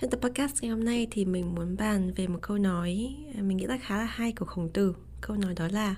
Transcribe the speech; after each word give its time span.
Trong 0.00 0.10
tập 0.10 0.20
podcast 0.22 0.62
ngày 0.62 0.70
hôm 0.70 0.84
nay 0.84 1.06
thì 1.10 1.24
mình 1.24 1.54
muốn 1.54 1.76
bàn 1.76 2.12
về 2.16 2.26
một 2.26 2.38
câu 2.42 2.58
nói 2.58 3.16
à, 3.38 3.42
mình 3.42 3.56
nghĩ 3.56 3.66
là 3.66 3.78
khá 3.82 3.98
là 3.98 4.04
hay 4.04 4.32
của 4.32 4.44
khổng 4.44 4.68
tử. 4.68 4.94
Câu 5.20 5.36
nói 5.36 5.54
đó 5.56 5.68
là 5.70 5.94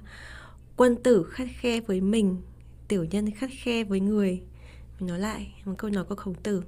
quân 0.77 0.97
tử 1.03 1.25
khắt 1.31 1.49
khe 1.61 1.81
với 1.81 2.01
mình, 2.01 2.37
tiểu 2.89 3.05
nhân 3.05 3.31
khắt 3.31 3.51
khe 3.63 3.85
với 3.85 4.01
người. 4.01 4.43
Mình 5.01 5.09
nói 5.09 5.19
lại 5.19 5.53
một 5.65 5.75
câu 5.79 5.91
nói 5.91 6.05
của 6.05 6.15
khổng 6.15 6.35
tử. 6.35 6.63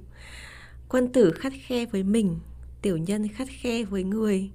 Quân 0.89 1.11
tử 1.13 1.31
khắt 1.31 1.53
khe 1.67 1.85
với 1.85 2.03
mình, 2.03 2.39
tiểu 2.81 2.97
nhân 2.97 3.27
khắt 3.27 3.47
khe 3.61 3.83
với 3.83 4.03
người. 4.03 4.51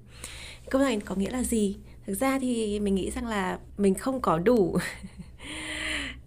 Câu 0.69 0.81
này 0.81 0.99
có 1.05 1.15
nghĩa 1.15 1.29
là 1.29 1.43
gì? 1.43 1.77
Thực 2.05 2.13
ra 2.13 2.39
thì 2.39 2.79
mình 2.79 2.95
nghĩ 2.95 3.11
rằng 3.11 3.27
là 3.27 3.59
mình 3.77 3.95
không 3.95 4.21
có 4.21 4.39
đủ 4.39 4.77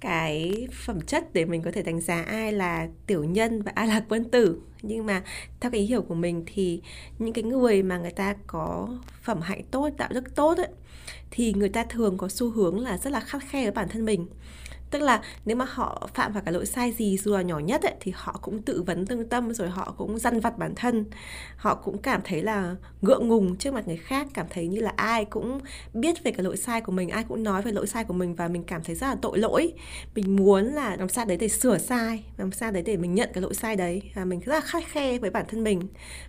cái 0.00 0.68
phẩm 0.84 1.00
chất 1.00 1.32
để 1.32 1.44
mình 1.44 1.62
có 1.62 1.70
thể 1.70 1.82
đánh 1.82 2.00
giá 2.00 2.22
ai 2.22 2.52
là 2.52 2.88
tiểu 3.06 3.24
nhân 3.24 3.62
và 3.62 3.72
ai 3.74 3.88
là 3.88 4.04
quân 4.08 4.30
tử. 4.30 4.60
Nhưng 4.82 5.06
mà 5.06 5.22
theo 5.60 5.70
cái 5.70 5.80
ý 5.80 5.86
hiểu 5.86 6.02
của 6.02 6.14
mình 6.14 6.44
thì 6.46 6.80
những 7.18 7.32
cái 7.32 7.44
người 7.44 7.82
mà 7.82 7.98
người 7.98 8.10
ta 8.10 8.34
có 8.46 8.88
phẩm 9.22 9.40
hạnh 9.40 9.62
tốt 9.70 9.88
đạo 9.96 10.08
đức 10.12 10.34
tốt 10.34 10.58
ấy, 10.58 10.68
thì 11.30 11.52
người 11.52 11.68
ta 11.68 11.84
thường 11.84 12.18
có 12.18 12.28
xu 12.28 12.50
hướng 12.50 12.80
là 12.80 12.98
rất 12.98 13.10
là 13.10 13.20
khắt 13.20 13.42
khe 13.48 13.62
với 13.62 13.72
bản 13.72 13.88
thân 13.88 14.04
mình 14.04 14.26
tức 14.90 15.02
là 15.02 15.22
nếu 15.44 15.56
mà 15.56 15.64
họ 15.68 16.08
phạm 16.14 16.32
vào 16.32 16.42
cái 16.42 16.54
lỗi 16.54 16.66
sai 16.66 16.92
gì 16.92 17.16
dù 17.18 17.32
là 17.32 17.42
nhỏ 17.42 17.58
nhất 17.58 17.82
ấy, 17.82 17.94
thì 18.00 18.12
họ 18.14 18.38
cũng 18.42 18.62
tự 18.62 18.82
vấn 18.82 19.06
tương 19.06 19.28
tâm 19.28 19.54
rồi 19.54 19.68
họ 19.68 19.94
cũng 19.96 20.18
dằn 20.18 20.40
vặt 20.40 20.58
bản 20.58 20.74
thân. 20.74 21.04
Họ 21.56 21.74
cũng 21.74 21.98
cảm 21.98 22.20
thấy 22.24 22.42
là 22.42 22.76
ngượng 23.02 23.28
ngùng 23.28 23.56
trước 23.56 23.74
mặt 23.74 23.88
người 23.88 23.96
khác 23.96 24.26
cảm 24.34 24.46
thấy 24.50 24.68
như 24.68 24.80
là 24.80 24.92
ai 24.96 25.24
cũng 25.24 25.60
biết 25.94 26.24
về 26.24 26.30
cái 26.30 26.44
lỗi 26.44 26.56
sai 26.56 26.80
của 26.80 26.92
mình 26.92 27.08
ai 27.08 27.24
cũng 27.24 27.42
nói 27.42 27.62
về 27.62 27.72
lỗi 27.72 27.86
sai 27.86 28.04
của 28.04 28.14
mình 28.14 28.34
và 28.34 28.48
mình 28.48 28.64
cảm 28.64 28.82
thấy 28.82 28.96
rất 28.96 29.06
là 29.06 29.16
tội 29.22 29.38
lỗi. 29.38 29.72
Mình 30.14 30.36
muốn 30.36 30.64
là 30.64 30.96
làm 30.96 31.08
sao 31.08 31.24
đấy 31.24 31.36
để 31.36 31.48
sửa 31.48 31.78
sai 31.78 32.24
làm 32.36 32.52
sao 32.52 32.70
đấy 32.70 32.82
để 32.82 32.96
mình 32.96 33.14
nhận 33.14 33.30
cái 33.34 33.42
lỗi 33.42 33.54
sai 33.54 33.76
đấy 33.76 34.02
và 34.14 34.24
mình 34.24 34.40
rất 34.40 34.54
là 34.54 34.60
khắt 34.60 34.84
khe 34.86 35.18
với 35.18 35.30
bản 35.30 35.44
thân 35.48 35.64
mình. 35.64 35.80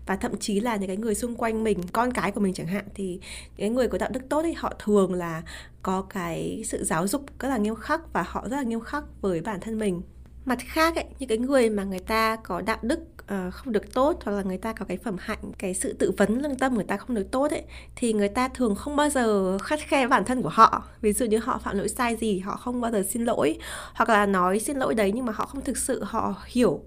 Và 0.05 0.15
thậm 0.15 0.37
chí 0.39 0.59
là 0.59 0.75
những 0.75 0.87
cái 0.87 0.97
người 0.97 1.15
xung 1.15 1.35
quanh 1.35 1.63
mình 1.63 1.79
con 1.93 2.13
cái 2.13 2.31
của 2.31 2.41
mình 2.41 2.53
chẳng 2.53 2.67
hạn 2.67 2.85
thì 2.95 3.19
những 3.47 3.57
cái 3.57 3.69
người 3.69 3.87
có 3.87 3.97
đạo 3.97 4.09
đức 4.13 4.21
tốt 4.29 4.41
thì 4.43 4.53
họ 4.53 4.73
thường 4.79 5.13
là 5.13 5.41
có 5.83 6.01
cái 6.01 6.63
sự 6.65 6.83
giáo 6.83 7.07
dục 7.07 7.25
rất 7.39 7.49
là 7.49 7.57
nghiêm 7.57 7.75
khắc 7.75 8.13
và 8.13 8.23
họ 8.27 8.47
rất 8.49 8.57
là 8.57 8.63
nghiêm 8.63 8.81
khắc 8.81 9.03
với 9.21 9.41
bản 9.41 9.59
thân 9.59 9.79
mình. 9.79 10.01
Mặt 10.45 10.57
khác 10.65 10.95
ấy, 10.95 11.05
những 11.19 11.29
cái 11.29 11.37
người 11.37 11.69
mà 11.69 11.83
người 11.83 11.99
ta 11.99 12.35
có 12.35 12.61
đạo 12.61 12.77
đức 12.81 12.99
uh, 13.21 13.53
không 13.53 13.73
được 13.73 13.93
tốt 13.93 14.19
hoặc 14.23 14.31
là 14.31 14.41
người 14.41 14.57
ta 14.57 14.73
có 14.73 14.85
cái 14.85 14.97
phẩm 14.97 15.15
hạnh 15.19 15.51
cái 15.57 15.73
sự 15.73 15.93
tự 15.93 16.11
vấn 16.17 16.41
lương 16.41 16.55
tâm 16.55 16.75
người 16.75 16.83
ta 16.83 16.97
không 16.97 17.15
được 17.15 17.31
tốt 17.31 17.51
ấy 17.51 17.63
thì 17.95 18.13
người 18.13 18.29
ta 18.29 18.47
thường 18.47 18.75
không 18.75 18.95
bao 18.95 19.09
giờ 19.09 19.57
khắt 19.57 19.79
khe 19.79 20.07
bản 20.07 20.25
thân 20.25 20.41
của 20.41 20.49
họ. 20.49 20.83
Ví 21.01 21.13
dụ 21.13 21.25
như 21.25 21.37
họ 21.37 21.57
phạm 21.63 21.77
lỗi 21.77 21.89
sai 21.89 22.15
gì 22.15 22.39
họ 22.39 22.55
không 22.55 22.81
bao 22.81 22.91
giờ 22.91 23.03
xin 23.09 23.25
lỗi 23.25 23.57
hoặc 23.93 24.09
là 24.09 24.25
nói 24.25 24.59
xin 24.59 24.77
lỗi 24.77 24.93
đấy 24.93 25.11
nhưng 25.15 25.25
mà 25.25 25.33
họ 25.33 25.45
không 25.45 25.61
thực 25.61 25.77
sự 25.77 26.03
họ 26.03 26.35
hiểu 26.45 26.81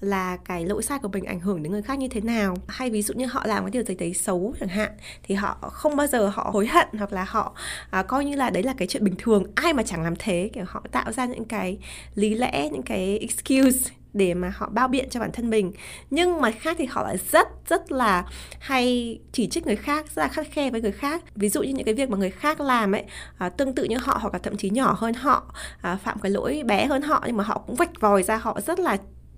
là 0.00 0.36
cái 0.36 0.64
lỗi 0.64 0.82
sai 0.82 0.98
của 0.98 1.08
mình 1.08 1.24
ảnh 1.24 1.40
hưởng 1.40 1.62
đến 1.62 1.72
người 1.72 1.82
khác 1.82 1.98
như 1.98 2.08
thế 2.08 2.20
nào. 2.20 2.56
Hay 2.68 2.90
ví 2.90 3.02
dụ 3.02 3.14
như 3.14 3.26
họ 3.26 3.46
làm 3.46 3.64
cái 3.64 3.70
điều 3.70 3.82
gì 3.82 3.94
đấy 3.94 4.14
xấu 4.14 4.54
chẳng 4.60 4.68
hạn 4.68 4.90
thì 5.22 5.34
họ 5.34 5.56
không 5.72 5.96
bao 5.96 6.06
giờ 6.06 6.28
họ 6.28 6.50
hối 6.52 6.66
hận 6.66 6.88
hoặc 6.98 7.12
là 7.12 7.24
họ 7.24 7.54
à, 7.90 8.02
coi 8.02 8.24
như 8.24 8.36
là 8.36 8.50
đấy 8.50 8.62
là 8.62 8.74
cái 8.76 8.88
chuyện 8.88 9.04
bình 9.04 9.14
thường 9.18 9.44
ai 9.54 9.72
mà 9.72 9.82
chẳng 9.82 10.02
làm 10.02 10.14
thế. 10.18 10.50
Kiểu 10.52 10.64
họ 10.66 10.82
tạo 10.92 11.12
ra 11.12 11.26
những 11.26 11.44
cái 11.44 11.78
lý 12.14 12.34
lẽ 12.34 12.68
những 12.72 12.82
cái 12.82 13.18
excuse 13.18 13.90
để 14.12 14.34
mà 14.34 14.52
họ 14.56 14.68
bao 14.68 14.88
biện 14.88 15.08
cho 15.10 15.20
bản 15.20 15.32
thân 15.32 15.50
mình. 15.50 15.72
Nhưng 16.10 16.40
mà 16.40 16.50
khác 16.50 16.76
thì 16.78 16.84
họ 16.84 17.02
lại 17.02 17.16
rất 17.32 17.48
rất 17.68 17.92
là 17.92 18.24
hay 18.60 19.18
chỉ 19.32 19.48
trích 19.48 19.66
người 19.66 19.76
khác 19.76 20.06
rất 20.14 20.22
là 20.22 20.28
khắt 20.28 20.46
khe 20.50 20.70
với 20.70 20.80
người 20.80 20.92
khác. 20.92 21.22
Ví 21.34 21.48
dụ 21.48 21.62
như 21.62 21.72
những 21.72 21.84
cái 21.84 21.94
việc 21.94 22.10
mà 22.10 22.16
người 22.16 22.30
khác 22.30 22.60
làm 22.60 22.94
ấy 22.94 23.04
à, 23.38 23.48
tương 23.48 23.74
tự 23.74 23.84
như 23.84 23.96
họ 23.98 24.18
hoặc 24.20 24.32
là 24.32 24.38
thậm 24.38 24.56
chí 24.56 24.70
nhỏ 24.70 24.96
hơn 24.98 25.14
họ 25.14 25.54
à, 25.80 25.98
phạm 26.04 26.18
cái 26.18 26.30
lỗi 26.30 26.62
bé 26.66 26.86
hơn 26.86 27.02
họ 27.02 27.22
nhưng 27.26 27.36
mà 27.36 27.44
họ 27.44 27.62
cũng 27.66 27.76
vạch 27.76 28.00
vòi 28.00 28.22
ra 28.22 28.36
họ 28.36 28.60
rất 28.66 28.80
là 28.80 28.96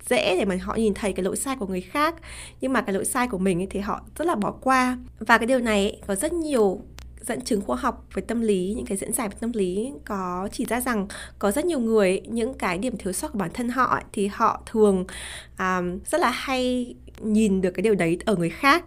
dễ 0.09 0.37
để 0.37 0.45
mà 0.45 0.57
họ 0.61 0.75
nhìn 0.75 0.93
thấy 0.93 1.13
cái 1.13 1.23
lỗi 1.23 1.37
sai 1.37 1.55
của 1.55 1.67
người 1.67 1.81
khác. 1.81 2.15
Nhưng 2.61 2.73
mà 2.73 2.81
cái 2.81 2.93
lỗi 2.93 3.05
sai 3.05 3.27
của 3.27 3.37
mình 3.37 3.61
ấy 3.61 3.67
thì 3.69 3.79
họ 3.79 4.01
rất 4.17 4.27
là 4.27 4.35
bỏ 4.35 4.51
qua. 4.51 4.97
Và 5.19 5.37
cái 5.37 5.47
điều 5.47 5.59
này 5.59 5.89
ấy, 5.89 5.99
có 6.07 6.15
rất 6.15 6.33
nhiều 6.33 6.81
dẫn 7.21 7.41
chứng 7.41 7.61
khoa 7.61 7.75
học 7.75 8.05
về 8.13 8.23
tâm 8.27 8.41
lý 8.41 8.73
những 8.77 8.85
cái 8.85 8.97
diễn 8.97 9.13
giải 9.13 9.29
về 9.29 9.35
tâm 9.39 9.51
lý 9.53 9.91
có 10.05 10.49
chỉ 10.51 10.65
ra 10.65 10.81
rằng 10.81 11.07
có 11.39 11.51
rất 11.51 11.65
nhiều 11.65 11.79
người 11.79 12.21
những 12.25 12.53
cái 12.53 12.77
điểm 12.77 12.97
thiếu 12.97 13.13
sót 13.13 13.31
của 13.31 13.39
bản 13.39 13.51
thân 13.53 13.69
họ 13.69 13.85
ấy, 13.85 14.03
thì 14.13 14.27
họ 14.27 14.61
thường 14.65 15.05
um, 15.59 15.99
rất 16.05 16.21
là 16.21 16.31
hay 16.31 16.95
nhìn 17.21 17.61
được 17.61 17.71
cái 17.71 17.81
điều 17.81 17.95
đấy 17.95 18.17
ở 18.25 18.35
người 18.35 18.49
khác 18.49 18.85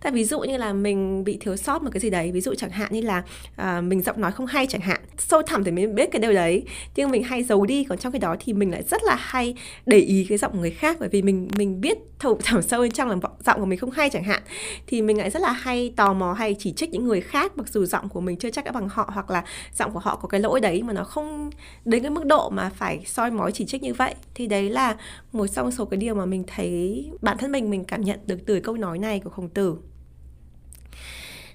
tại 0.00 0.12
ví 0.12 0.24
dụ 0.24 0.40
như 0.40 0.56
là 0.56 0.72
mình 0.72 1.24
bị 1.24 1.36
thiếu 1.40 1.56
sót 1.56 1.82
một 1.82 1.90
cái 1.92 2.00
gì 2.00 2.10
đấy 2.10 2.32
ví 2.32 2.40
dụ 2.40 2.54
chẳng 2.54 2.70
hạn 2.70 2.92
như 2.92 3.00
là 3.00 3.22
uh, 3.62 3.84
mình 3.84 4.02
giọng 4.02 4.20
nói 4.20 4.32
không 4.32 4.46
hay 4.46 4.66
chẳng 4.66 4.80
hạn 4.80 5.00
sâu 5.18 5.42
thẳm 5.42 5.64
thì 5.64 5.70
mình 5.70 5.94
biết 5.94 6.08
cái 6.12 6.20
điều 6.20 6.32
đấy. 6.32 6.64
Nhưng 6.96 7.10
mình 7.10 7.22
hay 7.22 7.42
giấu 7.42 7.66
đi 7.66 7.84
còn 7.84 7.98
trong 7.98 8.12
cái 8.12 8.20
đó 8.20 8.36
thì 8.40 8.52
mình 8.52 8.70
lại 8.70 8.82
rất 8.82 9.02
là 9.04 9.16
hay 9.18 9.54
để 9.86 9.98
ý 9.98 10.26
cái 10.28 10.38
giọng 10.38 10.52
của 10.52 10.58
người 10.58 10.70
khác 10.70 10.96
bởi 11.00 11.08
vì 11.08 11.22
mình 11.22 11.48
mình 11.56 11.80
biết 11.80 11.98
thấu 12.18 12.38
thẳm 12.44 12.62
sâu 12.62 12.80
bên 12.80 12.90
trong 12.90 13.08
là 13.08 13.16
giọng 13.46 13.60
của 13.60 13.66
mình 13.66 13.78
không 13.78 13.90
hay 13.90 14.10
chẳng 14.10 14.24
hạn. 14.24 14.42
Thì 14.86 15.02
mình 15.02 15.18
lại 15.18 15.30
rất 15.30 15.42
là 15.42 15.52
hay 15.52 15.92
tò 15.96 16.12
mò 16.12 16.32
hay 16.32 16.56
chỉ 16.58 16.72
trích 16.72 16.90
những 16.90 17.04
người 17.04 17.20
khác 17.20 17.52
mặc 17.56 17.68
dù 17.68 17.84
giọng 17.84 18.08
của 18.08 18.20
mình 18.20 18.36
chưa 18.36 18.50
chắc 18.50 18.64
đã 18.64 18.72
bằng 18.72 18.88
họ 18.88 19.10
hoặc 19.14 19.30
là 19.30 19.44
giọng 19.74 19.92
của 19.92 19.98
họ 19.98 20.16
có 20.16 20.28
cái 20.28 20.40
lỗi 20.40 20.60
đấy 20.60 20.82
mà 20.82 20.92
nó 20.92 21.04
không 21.04 21.50
đến 21.84 22.02
cái 22.02 22.10
mức 22.10 22.26
độ 22.26 22.50
mà 22.50 22.70
phải 22.76 23.02
soi 23.06 23.30
mói 23.30 23.52
chỉ 23.52 23.66
trích 23.66 23.82
như 23.82 23.94
vậy. 23.94 24.14
Thì 24.34 24.46
đấy 24.46 24.70
là 24.70 24.96
một 25.32 25.46
trong 25.46 25.70
số 25.70 25.84
cái 25.84 25.98
điều 25.98 26.14
mà 26.14 26.26
mình 26.26 26.44
thấy 26.46 27.04
bản 27.20 27.38
thân 27.38 27.52
mình 27.52 27.70
mình 27.70 27.84
cảm 27.84 28.00
nhận 28.00 28.20
được 28.26 28.38
từ 28.46 28.60
câu 28.60 28.76
nói 28.76 28.98
này 28.98 29.20
của 29.24 29.30
khổng 29.30 29.48
tử 29.48 29.67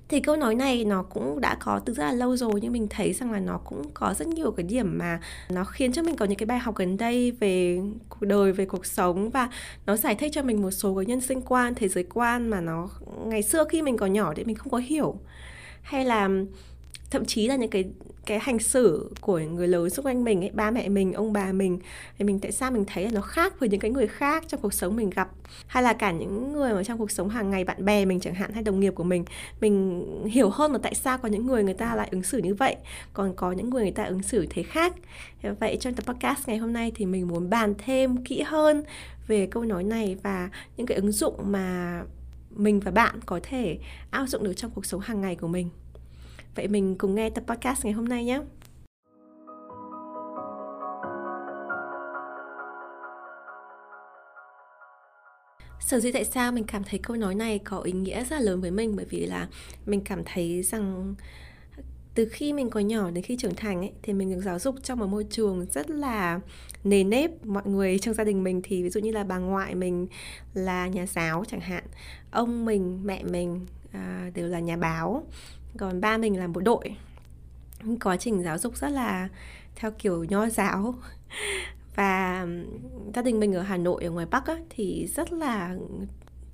thì 0.09 0.19
câu 0.19 0.35
nói 0.35 0.55
này 0.55 0.85
nó 0.85 1.03
cũng 1.03 1.41
đã 1.41 1.57
có 1.59 1.79
từ 1.85 1.93
rất 1.93 2.03
là 2.03 2.11
lâu 2.11 2.37
rồi, 2.37 2.53
nhưng 2.61 2.71
mình 2.71 2.87
thấy 2.89 3.13
rằng 3.13 3.31
là 3.31 3.39
nó 3.39 3.57
cũng 3.57 3.89
có 3.93 4.13
rất 4.13 4.27
nhiều 4.27 4.51
cái 4.51 4.63
điểm 4.63 4.97
mà 4.97 5.19
nó 5.49 5.63
khiến 5.63 5.91
cho 5.91 6.03
mình 6.03 6.15
có 6.15 6.25
những 6.25 6.37
cái 6.37 6.45
bài 6.45 6.59
học 6.59 6.75
gần 6.75 6.97
đây 6.97 7.31
về 7.31 7.79
cuộc 8.09 8.25
đời, 8.25 8.53
về 8.53 8.65
cuộc 8.65 8.85
sống 8.85 9.29
và 9.29 9.49
nó 9.85 9.97
giải 9.97 10.15
thích 10.15 10.31
cho 10.33 10.43
mình 10.43 10.61
một 10.61 10.71
số 10.71 10.95
cái 10.95 11.05
nhân 11.05 11.21
sinh 11.21 11.41
quan, 11.41 11.75
thế 11.75 11.87
giới 11.87 12.03
quan 12.03 12.49
mà 12.49 12.61
nó 12.61 12.89
ngày 13.25 13.43
xưa 13.43 13.65
khi 13.69 13.81
mình 13.81 13.97
còn 13.97 14.13
nhỏ 14.13 14.33
thì 14.35 14.43
mình 14.43 14.55
không 14.55 14.71
có 14.71 14.77
hiểu. 14.77 15.15
Hay 15.81 16.05
là 16.05 16.29
thậm 17.11 17.25
chí 17.25 17.47
là 17.47 17.55
những 17.55 17.69
cái 17.69 17.85
cái 18.25 18.39
hành 18.39 18.59
xử 18.59 19.11
của 19.21 19.39
người 19.39 19.67
lớn 19.67 19.89
xung 19.89 20.05
quanh 20.05 20.23
mình 20.23 20.43
ấy, 20.43 20.51
ba 20.53 20.71
mẹ 20.71 20.89
mình, 20.89 21.13
ông 21.13 21.33
bà 21.33 21.51
mình 21.51 21.79
thì 22.17 22.25
mình 22.25 22.39
tại 22.39 22.51
sao 22.51 22.71
mình 22.71 22.85
thấy 22.87 23.03
là 23.03 23.11
nó 23.13 23.21
khác 23.21 23.59
với 23.59 23.69
những 23.69 23.79
cái 23.79 23.91
người 23.91 24.07
khác 24.07 24.43
trong 24.47 24.61
cuộc 24.61 24.73
sống 24.73 24.95
mình 24.95 25.09
gặp? 25.09 25.29
Hay 25.67 25.83
là 25.83 25.93
cả 25.93 26.11
những 26.11 26.53
người 26.53 26.73
mà 26.73 26.83
trong 26.83 26.97
cuộc 26.97 27.11
sống 27.11 27.29
hàng 27.29 27.49
ngày 27.49 27.63
bạn 27.63 27.85
bè 27.85 28.05
mình 28.05 28.19
chẳng 28.19 28.33
hạn 28.33 28.53
hay 28.53 28.63
đồng 28.63 28.79
nghiệp 28.79 28.95
của 28.95 29.03
mình 29.03 29.25
mình 29.61 30.05
hiểu 30.27 30.49
hơn 30.49 30.71
là 30.71 30.79
tại 30.83 30.95
sao 30.95 31.17
có 31.17 31.29
những 31.29 31.45
người 31.45 31.63
người 31.63 31.73
ta 31.73 31.95
lại 31.95 32.07
ứng 32.11 32.23
xử 32.23 32.37
như 32.37 32.55
vậy 32.55 32.75
còn 33.13 33.33
có 33.35 33.51
những 33.51 33.69
người 33.69 33.81
người 33.81 33.91
ta 33.91 34.03
ứng 34.03 34.23
xử 34.23 34.47
thế 34.49 34.63
khác? 34.63 34.93
Vậy 35.59 35.77
trong 35.79 35.93
tập 35.93 36.05
podcast 36.05 36.47
ngày 36.47 36.57
hôm 36.57 36.73
nay 36.73 36.91
thì 36.95 37.05
mình 37.05 37.27
muốn 37.27 37.49
bàn 37.49 37.73
thêm 37.77 38.23
kỹ 38.23 38.41
hơn 38.41 38.83
về 39.27 39.47
câu 39.47 39.63
nói 39.63 39.83
này 39.83 40.17
và 40.23 40.49
những 40.77 40.87
cái 40.87 40.95
ứng 40.95 41.11
dụng 41.11 41.35
mà 41.51 42.01
mình 42.49 42.79
và 42.79 42.91
bạn 42.91 43.19
có 43.25 43.39
thể 43.43 43.77
áp 44.11 44.25
dụng 44.25 44.43
được 44.43 44.53
trong 44.53 44.71
cuộc 44.71 44.85
sống 44.85 45.01
hàng 45.01 45.21
ngày 45.21 45.35
của 45.35 45.47
mình. 45.47 45.69
Vậy 46.55 46.67
mình 46.67 46.95
cùng 46.97 47.15
nghe 47.15 47.29
tập 47.29 47.43
podcast 47.47 47.85
ngày 47.85 47.93
hôm 47.93 48.05
nay 48.05 48.25
nhé. 48.25 48.41
Sở 55.79 55.99
dĩ 55.99 56.11
tại 56.11 56.25
sao 56.25 56.51
mình 56.51 56.63
cảm 56.63 56.83
thấy 56.83 56.99
câu 56.99 57.17
nói 57.17 57.35
này 57.35 57.59
có 57.59 57.79
ý 57.79 57.91
nghĩa 57.91 58.23
rất 58.23 58.35
là 58.35 58.39
lớn 58.39 58.61
với 58.61 58.71
mình? 58.71 58.95
Bởi 58.95 59.05
vì 59.09 59.25
là 59.25 59.47
mình 59.85 60.01
cảm 60.01 60.23
thấy 60.25 60.63
rằng 60.63 61.15
từ 62.15 62.25
khi 62.31 62.53
mình 62.53 62.69
còn 62.69 62.87
nhỏ 62.87 63.11
đến 63.11 63.23
khi 63.23 63.37
trưởng 63.37 63.55
thành 63.55 63.79
ấy 63.79 63.91
thì 64.01 64.13
mình 64.13 64.35
được 64.35 64.41
giáo 64.41 64.59
dục 64.59 64.75
trong 64.83 64.99
một 64.99 65.07
môi 65.07 65.23
trường 65.29 65.65
rất 65.71 65.89
là 65.89 66.39
nề 66.83 67.03
nếp. 67.03 67.45
Mọi 67.45 67.63
người 67.65 67.99
trong 67.99 68.13
gia 68.13 68.23
đình 68.23 68.43
mình 68.43 68.61
thì 68.63 68.83
ví 68.83 68.89
dụ 68.89 68.99
như 68.99 69.11
là 69.11 69.23
bà 69.23 69.37
ngoại 69.37 69.75
mình 69.75 70.07
là 70.53 70.87
nhà 70.87 71.05
giáo 71.05 71.43
chẳng 71.47 71.61
hạn 71.61 71.83
ông 72.31 72.65
mình 72.65 72.99
mẹ 73.03 73.23
mình 73.23 73.65
à, 73.91 74.31
đều 74.33 74.47
là 74.47 74.59
nhà 74.59 74.77
báo 74.77 75.23
còn 75.77 76.01
ba 76.01 76.17
mình 76.17 76.39
là 76.39 76.47
một 76.47 76.59
đội. 76.59 76.95
Quá 78.03 78.17
trình 78.17 78.43
giáo 78.43 78.57
dục 78.57 78.77
rất 78.77 78.89
là 78.89 79.29
theo 79.75 79.91
kiểu 79.91 80.23
nho 80.23 80.49
giáo. 80.49 80.95
Và 81.95 82.47
gia 83.15 83.21
đình 83.21 83.39
mình 83.39 83.53
ở 83.53 83.61
Hà 83.61 83.77
Nội 83.77 84.03
ở 84.03 84.11
ngoài 84.11 84.25
Bắc 84.25 84.45
á, 84.45 84.57
thì 84.69 85.07
rất 85.15 85.33
là 85.33 85.75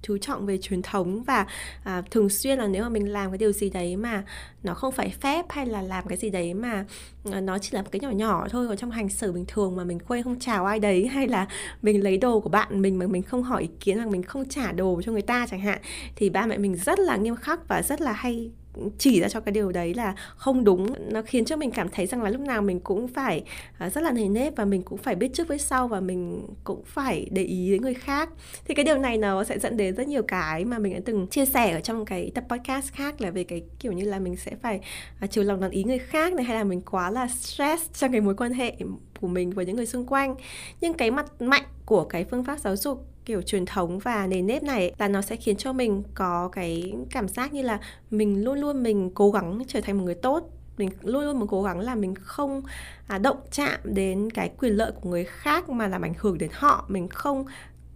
chú 0.02 0.18
trọng 0.18 0.46
về 0.46 0.58
truyền 0.58 0.82
thống 0.82 1.24
và 1.24 1.46
à, 1.84 2.02
thường 2.12 2.30
xuyên 2.30 2.58
là 2.60 2.68
nếu 2.68 2.84
mà 2.84 2.90
mình 2.90 3.12
làm 3.12 3.32
cái 3.32 3.38
điều 3.38 3.52
gì 3.52 3.70
đấy 3.70 3.96
mà 3.96 4.24
nó 4.64 4.74
không 4.74 4.92
phải 4.92 5.10
phép 5.10 5.46
hay 5.50 5.66
là 5.66 5.82
làm 5.82 6.08
cái 6.08 6.18
gì 6.18 6.30
đấy 6.30 6.54
mà 6.54 6.86
à, 7.32 7.42
nó 7.42 7.58
chỉ 7.58 7.70
là 7.72 7.82
một 7.82 7.88
cái 7.92 8.00
nhỏ 8.00 8.10
nhỏ 8.10 8.48
thôi. 8.50 8.68
Ở 8.68 8.76
trong 8.76 8.92
hành 8.92 9.10
xử 9.10 9.32
bình 9.32 9.46
thường 9.48 9.76
mà 9.76 9.84
mình 9.84 10.00
quên 10.00 10.24
không 10.24 10.40
chào 10.40 10.66
ai 10.66 10.80
đấy 10.80 11.08
hay 11.14 11.28
là 11.28 11.48
mình 11.82 12.04
lấy 12.04 12.18
đồ 12.18 12.40
của 12.40 12.50
bạn 12.50 12.82
mình 12.82 13.00
mà 13.00 13.08
mình 13.08 13.24
không 13.24 13.44
hỏi 13.44 13.62
ý 13.62 13.70
kiến 13.80 13.98
hoặc 13.98 14.08
mình 14.08 14.24
không 14.24 14.50
trả 14.50 14.72
đồ 14.72 15.02
cho 15.06 15.12
người 15.12 15.22
ta 15.22 15.48
chẳng 15.50 15.60
hạn 15.60 15.82
thì 16.16 16.30
ba 16.30 16.46
mẹ 16.46 16.58
mình 16.58 16.76
rất 16.76 17.00
là 17.00 17.18
nghiêm 17.18 17.36
khắc 17.36 17.68
và 17.68 17.82
rất 17.82 18.02
là 18.02 18.12
hay 18.12 18.52
chỉ 18.98 19.22
ra 19.22 19.30
cho 19.30 19.40
cái 19.40 19.52
điều 19.52 19.72
đấy 19.72 19.94
là 19.94 20.16
không 20.36 20.64
đúng. 20.64 21.12
Nó 21.12 21.22
khiến 21.22 21.46
cho 21.46 21.56
mình 21.56 21.72
cảm 21.72 21.90
thấy 21.90 22.06
rằng 22.06 22.22
là 22.24 22.30
lúc 22.30 22.42
nào 22.42 22.62
mình 22.62 22.80
cũng 22.80 23.08
phải 23.08 23.44
à, 23.78 23.90
rất 23.90 24.02
là 24.02 24.12
nề 24.12 24.28
nếp 24.28 24.56
và 24.56 24.66
mình 24.66 24.82
cũng 24.82 24.98
phải 24.98 25.16
biết 25.16 25.34
trước 25.34 25.48
với 25.48 25.60
sau 25.60 25.88
và 25.88 26.00
mình 26.00 26.48
cũng 26.64 26.84
phải 26.86 27.28
để 27.32 27.44
ý 27.44 27.72
đến 27.72 27.82
người 27.82 27.94
khác. 27.94 28.30
Thì 28.66 28.74
cái 28.76 28.86
điều 28.86 28.98
này 28.98 29.18
nó 29.18 29.44
sẽ 29.44 29.60
dẫn 29.60 29.78
đến 29.78 29.96
rất 29.96 30.08
nhiều 30.08 30.24
cái 30.24 30.66
mà 30.66 30.80
mình 30.80 30.94
đã 30.94 31.00
từng 31.06 31.28
chia 31.28 31.46
sẻ 31.46 31.72
ở 31.72 31.80
trong 31.80 32.06
cái 32.06 32.32
tập 32.36 32.44
podcast 32.50 32.94
khác 32.94 33.22
là 33.22 33.32
về 33.32 33.44
cái 33.44 33.62
kiểu 33.80 33.92
như 33.92 34.06
là 34.06 34.20
mình 34.20 34.36
sẽ 34.36 34.56
phải 34.62 34.80
à, 35.20 35.28
chiều 35.28 35.44
lòng 35.44 35.62
đón 35.62 35.72
ý 35.72 35.84
người 35.84 36.00
khác 36.00 36.34
này, 36.34 36.46
hay 36.46 36.58
là 36.58 36.64
mình 36.64 36.82
quá 36.82 37.12
là 37.12 37.28
stress 37.28 37.84
trong 37.94 38.12
cái 38.12 38.22
mối 38.22 38.36
quan 38.36 38.54
hệ 38.54 38.76
của 39.22 39.28
mình 39.28 39.50
với 39.50 39.66
những 39.66 39.76
người 39.76 39.86
xung 39.86 40.06
quanh. 40.06 40.36
Nhưng 40.82 40.94
cái 40.94 41.12
mặt 41.12 41.42
mạnh 41.42 41.64
của 41.86 42.04
cái 42.04 42.24
phương 42.24 42.44
pháp 42.44 42.60
giáo 42.60 42.76
dục 42.76 43.06
kiểu 43.30 43.42
truyền 43.42 43.66
thống 43.66 44.00
và 44.00 44.28
nền 44.28 44.48
nếp 44.48 44.64
này 44.64 44.92
là 44.98 45.08
nó 45.08 45.22
sẽ 45.22 45.36
khiến 45.36 45.58
cho 45.58 45.74
mình 45.74 46.04
có 46.14 46.50
cái 46.52 46.94
cảm 47.12 47.28
giác 47.28 47.54
như 47.54 47.62
là 47.62 47.80
mình 48.12 48.44
luôn 48.44 48.60
luôn 48.60 48.84
mình 48.84 49.12
cố 49.14 49.32
gắng 49.32 49.62
trở 49.68 49.82
thành 49.82 49.98
một 49.98 50.04
người 50.04 50.16
tốt. 50.16 50.50
Mình 50.78 50.90
luôn 51.02 51.26
luôn 51.26 51.40
muốn 51.40 51.48
cố 51.48 51.64
gắng 51.64 51.80
là 51.80 51.96
mình 51.96 52.16
không 52.16 52.62
à, 53.08 53.18
động 53.18 53.38
chạm 53.52 53.80
đến 53.84 54.30
cái 54.30 54.50
quyền 54.60 54.74
lợi 54.74 54.92
của 54.92 55.10
người 55.10 55.24
khác 55.24 55.70
mà 55.70 55.88
làm 55.88 56.02
ảnh 56.02 56.14
hưởng 56.18 56.38
đến 56.38 56.50
họ 56.54 56.86
mình 56.88 57.08
không 57.08 57.46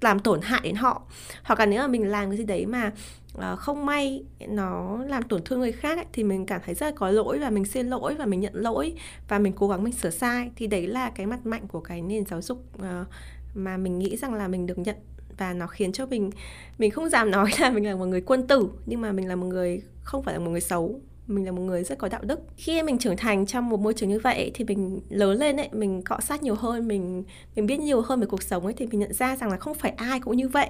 làm 0.02 0.20
tổn 0.20 0.42
hại 0.42 0.62
đến 0.64 0.76
họ. 0.76 1.02
Hoặc 1.44 1.60
là 1.60 1.66
nếu 1.66 1.82
mà 1.82 1.88
mình 1.88 2.08
làm 2.08 2.30
cái 2.30 2.38
gì 2.38 2.46
đấy 2.46 2.66
mà 2.66 2.92
uh, 3.38 3.60
không 3.60 3.86
may 3.86 4.24
nó 4.48 5.04
làm 5.08 5.24
tổn 5.24 5.42
thương 5.46 5.60
người 5.60 5.72
khác 5.72 5.98
ấy, 5.98 6.06
thì 6.14 6.24
mình 6.24 6.46
cảm 6.46 6.62
thấy 6.66 6.76
rất 6.76 6.86
là 6.86 6.94
có 6.96 7.10
lỗi 7.10 7.40
và 7.40 7.50
mình 7.50 7.66
xin 7.66 7.88
lỗi 7.88 8.16
và 8.16 8.26
mình 8.26 8.40
nhận 8.40 8.54
lỗi 8.56 8.94
và 9.28 9.40
mình 9.40 9.54
cố 9.54 9.68
gắng 9.68 9.84
mình 9.84 9.94
sửa 9.94 10.10
sai. 10.10 10.52
Thì 10.56 10.68
đấy 10.68 10.88
là 10.88 11.10
cái 11.10 11.26
mặt 11.26 11.46
mạnh 11.46 11.68
của 11.68 11.80
cái 11.80 12.02
nền 12.02 12.26
giáo 12.26 12.42
dục 12.42 12.64
uh, 12.78 13.08
mà 13.56 13.78
mình 13.78 14.00
nghĩ 14.00 14.18
rằng 14.18 14.34
là 14.34 14.48
mình 14.48 14.66
được 14.66 14.78
nhận 14.78 14.96
và 15.38 15.54
nó 15.54 15.68
khiến 15.68 15.92
cho 15.92 16.06
mình 16.06 16.32
mình 16.78 16.92
không 16.92 17.10
dám 17.10 17.32
nói 17.32 17.52
là 17.60 17.70
mình 17.70 17.86
là 17.86 17.96
một 17.96 18.06
người 18.06 18.22
quân 18.22 18.48
tử, 18.48 18.68
nhưng 18.86 19.02
mà 19.02 19.12
mình 19.12 19.28
là 19.28 19.36
một 19.36 19.46
người, 19.46 19.82
không 20.04 20.24
phải 20.24 20.34
là 20.34 20.40
một 20.40 20.52
người 20.52 20.62
xấu. 20.62 21.00
Mình 21.28 21.46
là 21.46 21.52
một 21.52 21.62
người 21.62 21.84
rất 21.84 21.98
có 21.98 22.08
đạo 22.08 22.22
đức. 22.24 22.40
Khi 22.58 22.84
mình 22.84 22.98
trưởng 22.98 23.18
thành 23.18 23.46
trong 23.46 23.70
một 23.70 23.80
môi 23.80 23.94
trường 23.94 24.10
như 24.10 24.20
vậy 24.20 24.52
thì 24.54 24.66
mình 24.66 25.02
lớn 25.10 25.40
lên 25.40 25.58
ấy, 25.58 25.70
mình 25.72 26.02
cọ 26.02 26.20
sát 26.20 26.44
nhiều 26.44 26.56
hơn, 26.56 26.88
mình 26.88 27.24
mình 27.56 27.66
biết 27.66 27.80
nhiều 27.80 28.02
hơn 28.02 28.20
về 28.20 28.26
cuộc 28.26 28.44
sống 28.44 28.64
ấy, 28.66 28.74
thì 28.74 28.88
mình 28.88 29.00
nhận 29.00 29.14
ra 29.14 29.36
rằng 29.36 29.52
là 29.52 29.58
không 29.58 29.74
phải 29.74 29.92
ai 29.92 30.20
cũng 30.20 30.38
như 30.38 30.48
vậy. 30.48 30.70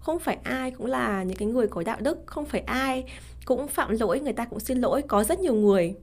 Không 0.00 0.18
phải 0.18 0.38
ai 0.42 0.70
cũng 0.70 0.86
là 0.86 1.22
những 1.22 1.36
cái 1.36 1.48
người 1.48 1.68
có 1.68 1.82
đạo 1.82 1.96
đức, 2.00 2.18
không 2.26 2.44
phải 2.44 2.60
ai 2.60 3.04
cũng 3.44 3.68
phạm 3.68 3.98
lỗi, 4.00 4.20
người 4.20 4.32
ta 4.32 4.44
cũng 4.44 4.60
xin 4.60 4.78
lỗi, 4.78 5.02
có 5.02 5.24
rất 5.24 5.40
nhiều 5.40 5.54
người 5.54 5.94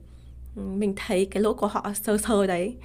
mình 0.56 0.94
thấy 0.96 1.28
cái 1.30 1.42
lỗi 1.42 1.54
của 1.54 1.66
họ 1.66 1.92
sơ 2.02 2.18
sơ 2.18 2.46
đấy. 2.46 2.76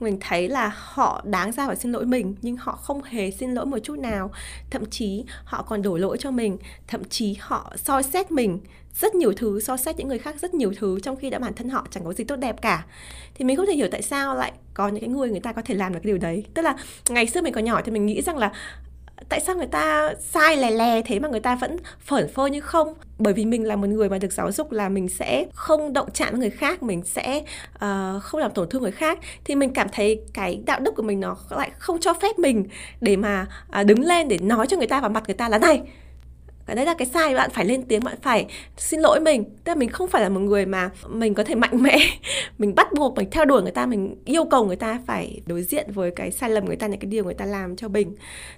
Mình 0.00 0.18
thấy 0.20 0.48
là 0.48 0.72
họ 0.74 1.22
đáng 1.24 1.52
ra 1.52 1.66
phải 1.66 1.76
xin 1.76 1.92
lỗi 1.92 2.06
mình, 2.06 2.34
nhưng 2.42 2.56
họ 2.56 2.72
không 2.72 3.02
hề 3.02 3.30
xin 3.30 3.54
lỗi 3.54 3.66
một 3.66 3.78
chút 3.78 3.98
nào. 3.98 4.30
Thậm 4.70 4.90
chí 4.90 5.24
họ 5.44 5.62
còn 5.62 5.82
đổ 5.82 5.96
lỗi 5.96 6.16
cho 6.20 6.30
mình, 6.30 6.58
thậm 6.86 7.04
chí 7.04 7.36
họ 7.40 7.72
soi 7.76 8.02
xét 8.02 8.30
mình 8.30 8.60
rất 9.00 9.14
nhiều 9.14 9.32
thứ 9.36 9.60
so 9.60 9.76
xét 9.76 9.96
những 9.96 10.08
người 10.08 10.18
khác 10.18 10.36
rất 10.40 10.54
nhiều 10.54 10.72
thứ 10.78 11.00
trong 11.00 11.16
khi 11.16 11.30
đã 11.30 11.38
bản 11.38 11.54
thân 11.54 11.68
họ 11.68 11.86
chẳng 11.90 12.04
có 12.04 12.12
gì 12.12 12.24
tốt 12.24 12.36
đẹp 12.36 12.62
cả. 12.62 12.86
Thì 13.34 13.44
mình 13.44 13.56
không 13.56 13.66
thể 13.66 13.74
hiểu 13.74 13.88
tại 13.90 14.02
sao 14.02 14.34
lại 14.34 14.52
có 14.74 14.88
những 14.88 15.00
cái 15.00 15.08
người 15.08 15.30
người 15.30 15.40
ta 15.40 15.52
có 15.52 15.62
thể 15.64 15.74
làm 15.74 15.92
được 15.92 16.00
cái 16.02 16.12
điều 16.12 16.18
đấy. 16.18 16.44
Tức 16.54 16.62
là 16.62 16.76
ngày 17.08 17.26
xưa 17.26 17.42
mình 17.42 17.52
còn 17.52 17.64
nhỏ 17.64 17.80
thì 17.84 17.92
mình 17.92 18.06
nghĩ 18.06 18.22
rằng 18.22 18.36
là 18.36 18.52
tại 19.28 19.40
sao 19.40 19.56
người 19.56 19.66
ta 19.66 20.14
sai 20.20 20.56
lè 20.56 20.70
lè 20.70 21.02
thế 21.02 21.18
mà 21.18 21.28
người 21.28 21.40
ta 21.40 21.54
vẫn 21.54 21.76
phởn 22.00 22.28
phơ 22.28 22.46
như 22.46 22.60
không? 22.60 22.94
Bởi 23.18 23.32
vì 23.32 23.44
mình 23.44 23.64
là 23.64 23.76
một 23.76 23.86
người 23.86 24.08
mà 24.08 24.18
được 24.18 24.32
giáo 24.32 24.52
dục 24.52 24.72
là 24.72 24.88
mình 24.88 25.08
sẽ 25.08 25.46
không 25.54 25.92
động 25.92 26.08
chạm 26.14 26.30
với 26.30 26.40
người 26.40 26.50
khác 26.50 26.82
mình 26.82 27.02
sẽ 27.04 27.42
uh, 27.74 28.22
không 28.22 28.40
làm 28.40 28.50
tổn 28.50 28.68
thương 28.68 28.82
người 28.82 28.92
khác. 28.92 29.18
Thì 29.44 29.54
mình 29.54 29.72
cảm 29.72 29.88
thấy 29.92 30.20
cái 30.34 30.62
đạo 30.66 30.80
đức 30.80 30.94
của 30.96 31.02
mình 31.02 31.20
nó 31.20 31.36
lại 31.50 31.70
không 31.78 32.00
cho 32.00 32.14
phép 32.14 32.38
mình 32.38 32.66
để 33.00 33.16
mà 33.16 33.46
uh, 33.80 33.86
đứng 33.86 34.00
lên 34.00 34.28
để 34.28 34.38
nói 34.38 34.66
cho 34.66 34.76
người 34.76 34.86
ta 34.86 35.00
vào 35.00 35.10
mặt 35.10 35.22
người 35.26 35.34
ta 35.34 35.48
là 35.48 35.58
này 35.58 35.82
cái 36.66 36.76
đấy 36.76 36.86
là 36.86 36.94
cái 36.94 37.06
sai 37.06 37.34
bạn 37.34 37.50
phải 37.50 37.64
lên 37.64 37.82
tiếng 37.82 38.04
bạn 38.04 38.16
phải 38.22 38.46
xin 38.76 39.00
lỗi 39.00 39.20
mình. 39.20 39.44
Tức 39.44 39.70
là 39.70 39.74
mình 39.74 39.88
không 39.88 40.08
phải 40.08 40.22
là 40.22 40.28
một 40.28 40.40
người 40.40 40.66
mà 40.66 40.90
mình 41.08 41.34
có 41.34 41.44
thể 41.44 41.54
mạnh 41.54 41.82
mẽ 41.82 41.98
mình 42.58 42.74
bắt 42.74 42.92
buộc 42.92 43.16
mình 43.16 43.30
theo 43.30 43.44
đuổi 43.44 43.62
người 43.62 43.72
ta 43.72 43.86
mình 43.86 44.16
yêu 44.24 44.44
cầu 44.44 44.64
người 44.64 44.76
ta 44.76 45.00
phải 45.06 45.40
đối 45.46 45.62
diện 45.62 45.86
với 45.92 46.10
cái 46.10 46.30
sai 46.30 46.50
lầm 46.50 46.64
người 46.64 46.76
ta 46.76 46.86
những 46.86 47.00
cái 47.00 47.10
điều 47.10 47.24
người 47.24 47.34
ta 47.34 47.44
làm 47.44 47.76
cho 47.76 47.88
mình. 47.88 48.14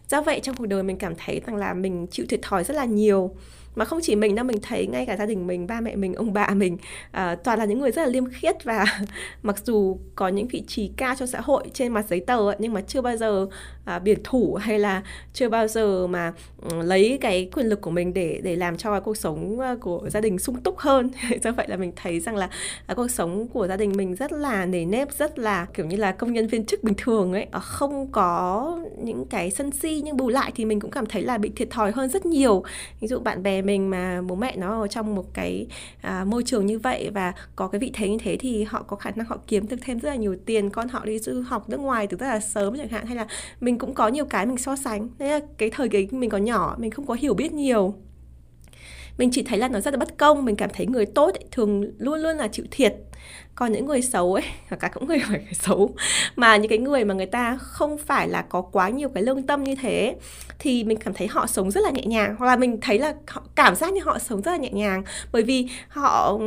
Do 0.08 0.22
vậy 0.22 0.40
trong 0.42 0.56
cuộc 0.56 0.66
đời 0.66 0.82
mình 0.82 0.98
cảm 0.98 1.14
thấy 1.14 1.40
rằng 1.46 1.56
là 1.56 1.74
mình 1.74 2.06
chịu 2.10 2.26
thiệt 2.28 2.42
thòi 2.42 2.64
rất 2.64 2.74
là 2.74 2.84
nhiều. 2.84 3.34
Mà 3.78 3.84
không 3.84 3.98
chỉ 4.02 4.16
mình 4.16 4.34
đâu 4.34 4.44
mình 4.44 4.60
thấy 4.62 4.86
ngay 4.86 5.06
cả 5.06 5.16
gia 5.16 5.26
đình 5.26 5.46
mình 5.46 5.66
ba 5.66 5.80
mẹ 5.80 5.96
mình 5.96 6.14
ông 6.14 6.32
bà 6.32 6.48
mình 6.48 6.76
à, 7.10 7.34
toàn 7.34 7.58
là 7.58 7.64
những 7.64 7.80
người 7.80 7.90
rất 7.90 8.02
là 8.02 8.08
liêm 8.08 8.30
khiết 8.30 8.64
và 8.64 8.84
mặc 9.42 9.56
dù 9.64 9.98
có 10.14 10.28
những 10.28 10.48
vị 10.48 10.62
trí 10.66 10.90
cao 10.96 11.14
trong 11.18 11.28
xã 11.28 11.40
hội 11.40 11.64
trên 11.72 11.92
mặt 11.92 12.04
giấy 12.08 12.20
tờ 12.20 12.48
ấy, 12.48 12.56
nhưng 12.58 12.72
mà 12.72 12.80
chưa 12.80 13.00
bao 13.00 13.16
giờ 13.16 13.46
à, 13.88 13.98
biệt 13.98 14.18
thủ 14.24 14.54
hay 14.54 14.78
là 14.78 15.02
chưa 15.32 15.48
bao 15.48 15.68
giờ 15.68 16.06
mà 16.06 16.32
ừ, 16.62 16.82
lấy 16.82 17.18
cái 17.20 17.50
quyền 17.52 17.66
lực 17.66 17.80
của 17.80 17.90
mình 17.90 18.14
để 18.14 18.40
để 18.44 18.56
làm 18.56 18.76
cho 18.76 19.00
cuộc 19.00 19.16
sống 19.16 19.60
à, 19.60 19.76
của 19.80 20.08
gia 20.10 20.20
đình 20.20 20.38
sung 20.38 20.60
túc 20.60 20.78
hơn? 20.78 21.10
Do 21.42 21.52
vậy 21.52 21.66
là 21.68 21.76
mình 21.76 21.92
thấy 21.96 22.20
rằng 22.20 22.36
là 22.36 22.48
à, 22.86 22.94
cuộc 22.94 23.08
sống 23.10 23.48
của 23.48 23.68
gia 23.68 23.76
đình 23.76 23.92
mình 23.96 24.14
rất 24.14 24.32
là 24.32 24.66
nề 24.66 24.84
nếp 24.84 25.12
rất 25.12 25.38
là 25.38 25.66
kiểu 25.74 25.86
như 25.86 25.96
là 25.96 26.12
công 26.12 26.32
nhân 26.32 26.46
viên 26.46 26.66
chức 26.66 26.84
bình 26.84 26.94
thường 26.96 27.32
ấy 27.32 27.46
à, 27.50 27.58
không 27.58 28.12
có 28.12 28.78
những 28.98 29.26
cái 29.26 29.50
sân 29.50 29.70
si 29.70 30.02
nhưng 30.04 30.16
bù 30.16 30.28
lại 30.28 30.52
thì 30.54 30.64
mình 30.64 30.80
cũng 30.80 30.90
cảm 30.90 31.06
thấy 31.06 31.22
là 31.22 31.38
bị 31.38 31.52
thiệt 31.56 31.70
thòi 31.70 31.92
hơn 31.92 32.08
rất 32.10 32.26
nhiều. 32.26 32.62
Ví 33.00 33.08
dụ 33.08 33.18
bạn 33.18 33.42
bè 33.42 33.62
mình 33.62 33.90
mà 33.90 34.22
bố 34.22 34.34
mẹ 34.34 34.56
nó 34.56 34.80
ở 34.82 34.86
trong 34.86 35.14
một 35.14 35.34
cái 35.34 35.66
à, 36.02 36.24
môi 36.24 36.42
trường 36.46 36.66
như 36.66 36.78
vậy 36.78 37.10
và 37.14 37.32
có 37.56 37.68
cái 37.68 37.78
vị 37.78 37.90
thế 37.94 38.08
như 38.08 38.18
thế 38.20 38.36
thì 38.40 38.64
họ 38.64 38.82
có 38.82 38.96
khả 38.96 39.10
năng 39.10 39.26
họ 39.26 39.38
kiếm 39.46 39.68
được 39.68 39.76
thêm 39.82 40.00
rất 40.00 40.08
là 40.08 40.14
nhiều 40.14 40.36
tiền 40.46 40.70
con 40.70 40.88
họ 40.88 41.04
đi 41.04 41.18
du 41.18 41.42
học 41.42 41.68
nước 41.68 41.80
ngoài 41.80 42.06
từ 42.06 42.16
rất 42.16 42.26
là 42.26 42.40
sớm 42.40 42.76
chẳng 42.76 42.88
hạn 42.88 43.06
hay 43.06 43.16
là 43.16 43.26
mình 43.60 43.77
cũng 43.78 43.94
có 43.94 44.08
nhiều 44.08 44.24
cái 44.24 44.46
mình 44.46 44.58
so 44.58 44.76
sánh. 44.76 45.08
Đấy 45.18 45.28
là 45.28 45.40
cái 45.58 45.70
thời 45.70 45.88
kỳ 45.88 46.08
mình 46.10 46.30
còn 46.30 46.44
nhỏ 46.44 46.76
mình 46.78 46.90
không 46.90 47.06
có 47.06 47.14
hiểu 47.14 47.34
biết 47.34 47.52
nhiều. 47.52 47.94
Mình 49.18 49.30
chỉ 49.32 49.42
thấy 49.42 49.58
là 49.58 49.68
nó 49.68 49.80
rất 49.80 49.94
là 49.94 49.98
bất 49.98 50.18
công 50.18 50.44
mình 50.44 50.56
cảm 50.56 50.70
thấy 50.74 50.86
người 50.86 51.06
tốt 51.06 51.34
ấy, 51.34 51.44
thường 51.50 51.92
luôn 51.98 52.18
luôn 52.18 52.36
là 52.36 52.48
chịu 52.48 52.66
thiệt 52.70 52.94
còn 53.58 53.72
những 53.72 53.86
người 53.86 54.02
xấu 54.02 54.34
ấy 54.34 54.44
cả 54.80 54.88
cũng 54.88 55.06
người 55.06 55.18
phải 55.28 55.40
xấu, 55.52 55.90
mà 56.36 56.56
những 56.56 56.68
cái 56.68 56.78
người 56.78 57.04
mà 57.04 57.14
người 57.14 57.26
ta 57.26 57.56
không 57.60 57.98
phải 57.98 58.28
là 58.28 58.42
có 58.42 58.62
quá 58.62 58.88
nhiều 58.88 59.08
cái 59.08 59.22
lương 59.22 59.42
tâm 59.42 59.64
như 59.64 59.74
thế, 59.74 60.16
thì 60.58 60.84
mình 60.84 60.98
cảm 60.98 61.14
thấy 61.14 61.26
họ 61.26 61.46
sống 61.46 61.70
rất 61.70 61.80
là 61.84 61.90
nhẹ 61.90 62.02
nhàng. 62.04 62.36
Hoặc 62.38 62.46
là 62.46 62.56
mình 62.56 62.78
thấy 62.80 62.98
là 62.98 63.14
họ, 63.26 63.42
cảm 63.54 63.74
giác 63.74 63.92
như 63.92 64.00
họ 64.04 64.18
sống 64.18 64.42
rất 64.42 64.50
là 64.50 64.56
nhẹ 64.56 64.70
nhàng. 64.70 65.02
Bởi 65.32 65.42
vì 65.42 65.68
họ 65.88 66.38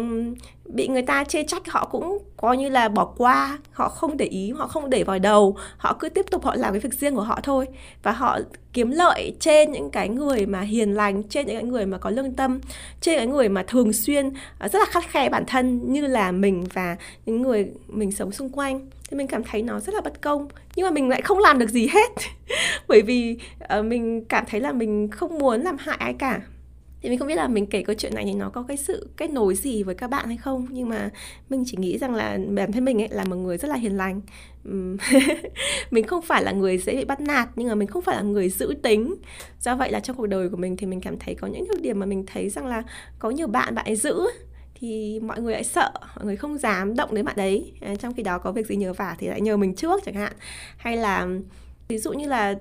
bị 0.65 0.87
người 0.87 1.01
ta 1.01 1.23
chê 1.23 1.43
trách, 1.43 1.67
họ 1.67 1.85
cũng 1.91 2.17
coi 2.37 2.57
như 2.57 2.69
là 2.69 2.89
bỏ 2.89 3.05
qua, 3.17 3.57
họ 3.71 3.89
không 3.89 4.17
để 4.17 4.25
ý, 4.25 4.51
họ 4.51 4.67
không 4.67 4.89
để 4.89 5.03
vào 5.03 5.19
đầu. 5.19 5.57
Họ 5.77 5.93
cứ 5.99 6.09
tiếp 6.09 6.25
tục 6.31 6.43
họ 6.43 6.55
làm 6.55 6.73
cái 6.73 6.79
việc 6.79 6.93
riêng 6.93 7.15
của 7.15 7.21
họ 7.21 7.39
thôi. 7.43 7.67
Và 8.03 8.11
họ 8.11 8.39
kiếm 8.73 8.91
lợi 8.91 9.35
trên 9.39 9.71
những 9.71 9.89
cái 9.89 10.09
người 10.09 10.45
mà 10.45 10.61
hiền 10.61 10.95
lành, 10.95 11.23
trên 11.23 11.47
những 11.47 11.55
cái 11.55 11.63
người 11.63 11.85
mà 11.85 11.97
có 11.97 12.09
lương 12.09 12.33
tâm, 12.33 12.59
trên 13.01 13.17
cái 13.17 13.27
người 13.27 13.49
mà 13.49 13.63
thường 13.67 13.93
xuyên 13.93 14.29
ờ, 14.59 14.67
rất 14.67 14.79
là 14.79 14.85
khắt 14.85 15.03
khe 15.07 15.29
bản 15.29 15.45
thân, 15.45 15.93
như 15.93 16.07
là 16.07 16.31
mình 16.31 16.65
và 16.73 16.95
những 17.25 17.41
người 17.41 17.71
mình 17.87 18.11
sống 18.11 18.31
xung 18.31 18.49
quanh 18.49 18.89
thì 19.09 19.17
mình 19.17 19.27
cảm 19.27 19.43
thấy 19.43 19.61
nó 19.61 19.79
rất 19.79 19.95
là 19.95 20.01
bất 20.01 20.21
công. 20.21 20.47
Nhưng 20.75 20.83
mà 20.83 20.91
mình 20.91 21.09
lại 21.09 21.21
không 21.21 21.39
làm 21.39 21.59
được 21.59 21.69
gì 21.69 21.87
hết. 21.87 22.11
Bởi 22.87 23.01
vì 23.01 23.37
uh, 23.77 23.85
mình 23.85 24.25
cảm 24.25 24.45
thấy 24.49 24.59
là 24.59 24.71
mình 24.71 25.07
không 25.11 25.39
muốn 25.39 25.61
làm 25.61 25.77
hại 25.79 25.97
ai 25.99 26.13
cả. 26.13 26.41
Thì 27.01 27.09
mình 27.09 27.19
không 27.19 27.27
biết 27.27 27.35
là 27.35 27.47
mình 27.47 27.65
kể 27.65 27.83
câu 27.83 27.95
chuyện 27.95 28.15
này 28.15 28.25
thì 28.25 28.33
nó 28.33 28.49
có 28.49 28.63
cái 28.67 28.77
sự 28.77 29.09
kết 29.17 29.29
nối 29.29 29.55
gì 29.55 29.83
với 29.83 29.95
các 29.95 30.07
bạn 30.07 30.27
hay 30.27 30.37
không. 30.37 30.67
Nhưng 30.69 30.89
mà 30.89 31.09
mình 31.49 31.63
chỉ 31.67 31.77
nghĩ 31.77 31.97
rằng 31.97 32.15
là 32.15 32.37
bản 32.49 32.71
thân 32.71 32.85
mình 32.85 33.01
ấy 33.01 33.07
là 33.11 33.23
một 33.23 33.35
người 33.35 33.57
rất 33.57 33.67
là 33.67 33.75
hiền 33.75 33.97
lành. 33.97 34.21
Mình 35.91 36.07
không 36.07 36.21
phải 36.21 36.43
là 36.43 36.51
người 36.51 36.77
dễ 36.77 36.95
bị 36.95 37.05
bắt 37.05 37.21
nạt 37.21 37.49
nhưng 37.55 37.67
mà 37.67 37.75
mình 37.75 37.87
không 37.87 38.01
phải 38.01 38.15
là 38.15 38.21
người 38.21 38.49
giữ 38.49 38.73
tính. 38.83 39.15
Do 39.59 39.75
vậy 39.75 39.91
là 39.91 39.99
trong 39.99 40.15
cuộc 40.15 40.27
đời 40.27 40.49
của 40.49 40.57
mình 40.57 40.77
thì 40.77 40.87
mình 40.87 41.01
cảm 41.01 41.19
thấy 41.19 41.35
có 41.35 41.47
những 41.47 41.81
điểm 41.81 41.99
mà 41.99 42.05
mình 42.05 42.25
thấy 42.27 42.49
rằng 42.49 42.65
là 42.65 42.83
có 43.19 43.29
nhiều 43.29 43.47
bạn 43.47 43.75
bạn 43.75 43.85
ấy 43.85 43.95
giữ 43.95 44.27
thì 44.81 45.19
mọi 45.23 45.41
người 45.41 45.53
lại 45.53 45.63
sợ 45.63 45.91
mọi 46.15 46.25
người 46.25 46.35
không 46.35 46.57
dám 46.57 46.95
động 46.95 47.15
đến 47.15 47.25
bạn 47.25 47.35
đấy. 47.35 47.73
À, 47.81 47.95
trong 47.95 48.13
khi 48.13 48.23
đó 48.23 48.37
có 48.37 48.51
việc 48.51 48.67
gì 48.67 48.75
nhờ 48.75 48.93
vả 48.93 49.15
thì 49.19 49.27
lại 49.27 49.41
nhờ 49.41 49.57
mình 49.57 49.75
trước 49.75 50.01
chẳng 50.05 50.15
hạn. 50.15 50.33
Hay 50.77 50.97
là 50.97 51.27
ví 51.87 51.97
dụ 51.97 52.11
như 52.11 52.27
là 52.27 52.55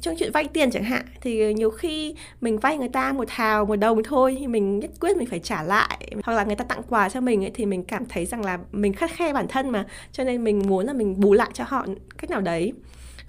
trong 0.00 0.14
chuyện 0.18 0.32
vay 0.32 0.44
tiền 0.44 0.70
chẳng 0.70 0.84
hạn 0.84 1.02
thì 1.20 1.54
nhiều 1.54 1.70
khi 1.70 2.14
mình 2.40 2.58
vay 2.58 2.78
người 2.78 2.88
ta 2.88 3.12
một 3.12 3.30
hào 3.30 3.64
một 3.64 3.76
đồng 3.76 4.02
thôi 4.02 4.36
thì 4.40 4.46
mình 4.46 4.78
nhất 4.78 4.90
quyết 5.00 5.16
mình 5.16 5.26
phải 5.26 5.38
trả 5.38 5.62
lại. 5.62 6.12
Hoặc 6.24 6.34
là 6.34 6.44
người 6.44 6.56
ta 6.56 6.64
tặng 6.64 6.82
quà 6.88 7.08
cho 7.08 7.20
mình 7.20 7.44
ấy, 7.44 7.50
thì 7.54 7.66
mình 7.66 7.84
cảm 7.84 8.06
thấy 8.06 8.26
rằng 8.26 8.44
là 8.44 8.58
mình 8.72 8.92
khắt 8.92 9.10
khe 9.10 9.32
bản 9.32 9.48
thân 9.48 9.68
mà 9.68 9.86
cho 10.12 10.24
nên 10.24 10.44
mình 10.44 10.62
muốn 10.66 10.86
là 10.86 10.92
mình 10.92 11.20
bù 11.20 11.32
lại 11.32 11.50
cho 11.54 11.64
họ 11.66 11.86
cách 12.18 12.30
nào 12.30 12.40
đấy. 12.40 12.72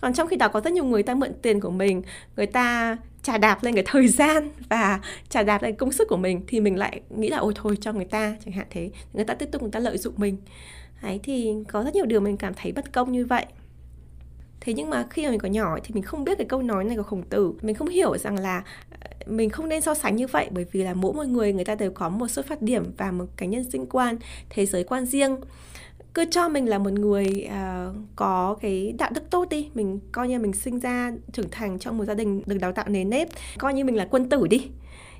Còn 0.01 0.13
trong 0.13 0.27
khi 0.27 0.35
đó 0.35 0.47
có 0.47 0.61
rất 0.61 0.73
nhiều 0.73 0.85
người 0.85 1.03
ta 1.03 1.15
mượn 1.15 1.33
tiền 1.41 1.59
của 1.59 1.71
mình 1.71 2.01
người 2.35 2.45
ta 2.45 2.97
trả 3.23 3.37
đạp 3.37 3.63
lên 3.63 3.73
cái 3.75 3.83
thời 3.87 4.07
gian 4.07 4.49
và 4.69 4.99
trả 5.29 5.43
đạp 5.43 5.63
lên 5.63 5.75
công 5.75 5.91
sức 5.91 6.07
của 6.07 6.17
mình 6.17 6.41
thì 6.47 6.59
mình 6.59 6.75
lại 6.75 7.01
nghĩ 7.09 7.29
là, 7.29 7.37
ôi 7.37 7.53
thôi, 7.55 7.77
cho 7.81 7.93
người 7.93 8.05
ta. 8.05 8.35
Chẳng 8.45 8.53
hạn 8.53 8.67
thế. 8.69 8.91
Người 9.13 9.25
ta 9.25 9.33
tiếp 9.33 9.49
tục, 9.51 9.61
người 9.61 9.71
ta 9.71 9.79
lợi 9.79 9.97
dụng 9.97 10.13
mình. 10.17 10.37
Đấy, 11.01 11.19
thì 11.23 11.53
có 11.67 11.83
rất 11.83 11.95
nhiều 11.95 12.05
điều 12.05 12.19
mình 12.19 12.37
cảm 12.37 12.53
thấy 12.53 12.71
bất 12.71 12.93
công 12.93 13.11
như 13.11 13.25
vậy. 13.25 13.45
Thế 14.61 14.73
nhưng 14.73 14.89
mà 14.89 15.07
khi 15.09 15.23
mà 15.25 15.29
mình 15.29 15.39
còn 15.39 15.51
nhỏ 15.51 15.77
thì 15.83 15.93
mình 15.93 16.03
không 16.03 16.23
biết 16.23 16.37
cái 16.37 16.47
câu 16.47 16.61
nói 16.61 16.83
này 16.83 16.97
của 16.97 17.03
khổng 17.03 17.23
tử. 17.23 17.53
Mình 17.61 17.75
không 17.75 17.87
hiểu 17.87 18.17
rằng 18.17 18.39
là 18.39 18.63
ờ, 19.01 19.07
mình 19.25 19.49
không 19.49 19.69
nên 19.69 19.81
so 19.81 19.93
sánh 19.93 20.15
như 20.15 20.27
vậy 20.27 20.47
bởi 20.51 20.65
vì 20.71 20.83
là 20.83 20.93
mỗi 20.93 21.13
một 21.13 21.27
người 21.27 21.53
người 21.53 21.65
ta 21.65 21.75
đều 21.75 21.91
có 21.91 22.09
một 22.09 22.27
xuất 22.27 22.45
phát 22.45 22.61
điểm 22.61 22.83
và 22.97 23.11
một 23.11 23.25
cái 23.37 23.47
nhân 23.47 23.71
sinh 23.71 23.85
quan, 23.85 24.17
thế 24.49 24.65
giới 24.65 24.83
quan 24.83 25.05
riêng 25.05 25.37
cứ 26.19 26.25
cho 26.31 26.49
mình 26.49 26.69
là 26.69 26.77
một 26.77 26.93
người 26.93 27.47
uh, 27.47 27.95
có 28.15 28.57
cái 28.61 28.93
đạo 28.97 29.11
đức 29.13 29.29
tốt 29.29 29.49
đi 29.49 29.69
mình 29.73 29.99
coi 30.11 30.27
như 30.27 30.39
mình 30.39 30.53
sinh 30.53 30.79
ra 30.79 31.11
trưởng 31.33 31.49
thành 31.51 31.79
trong 31.79 31.97
một 31.97 32.05
gia 32.05 32.13
đình 32.13 32.41
được 32.45 32.57
đào 32.57 32.71
tạo 32.71 32.85
nền 32.89 33.09
nếp 33.09 33.27
coi 33.57 33.73
như 33.73 33.85
mình 33.85 33.95
là 33.95 34.07
quân 34.11 34.29
tử 34.29 34.47
đi. 34.47 34.67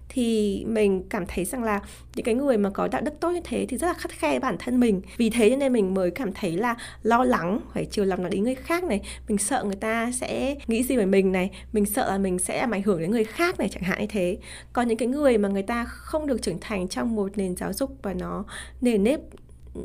Thì 0.10 0.66
mình 0.68 1.04
cảm 1.10 1.26
thấy 1.28 1.46
rằng 1.46 1.64
là 1.64 1.80
những 2.16 2.26
cái 2.26 2.36
người 2.36 2.58
mà 2.58 2.70
có 2.70 2.88
đạo 2.88 3.02
đức 3.02 3.20
tốt 3.20 3.32
như 3.32 3.42
thế 3.44 3.66
thì 3.70 3.78
rất 3.78 3.88
là 3.88 3.94
khắt 3.94 4.12
khe 4.12 4.40
bản 4.40 4.56
thân 4.60 4.80
mình. 4.80 5.02
Vì 5.18 5.30
thế 5.30 5.56
nên 5.56 5.74
mình 5.74 5.94
mới 5.94 6.12
cảm 6.12 6.34
thấy 6.34 6.52
là 6.52 6.76
lo 7.04 7.24
lắng 7.24 7.60
phải 7.74 7.86
chiều 7.86 8.06
lòng 8.06 8.24
nó 8.24 8.30
đến 8.30 8.44
người 8.44 8.56
khác 8.56 8.84
này. 8.84 9.02
Mình 9.28 9.38
sợ 9.38 9.64
người 9.64 9.76
ta 9.76 10.12
sẽ 10.12 10.56
nghĩ 10.68 10.84
gì 10.84 10.98
về 10.98 11.06
mình 11.06 11.32
này. 11.32 11.50
Mình 11.74 11.86
sợ 11.86 12.12
là 12.12 12.18
mình 12.18 12.40
sẽ 12.40 12.62
làm 12.62 12.72
ảnh 12.72 12.84
hưởng 12.84 13.00
đến 13.00 13.12
người 13.12 13.24
khác 13.24 13.60
này 13.60 13.70
chẳng 13.70 13.84
hạn 13.84 14.00
như 14.00 14.08
thế. 14.10 14.38
Còn 14.74 14.88
những 14.88 14.98
cái 14.98 15.08
người 15.08 15.38
mà 15.38 15.50
người 15.50 15.64
ta 15.64 15.86
không 15.86 16.28
được 16.28 16.42
trưởng 16.42 16.60
thành 16.62 16.88
trong 16.88 17.16
một 17.16 17.38
nền 17.38 17.56
giáo 17.56 17.74
dục 17.74 17.98
và 18.02 18.14
nó 18.14 18.46
nền 18.82 19.04
nếp 19.04 19.20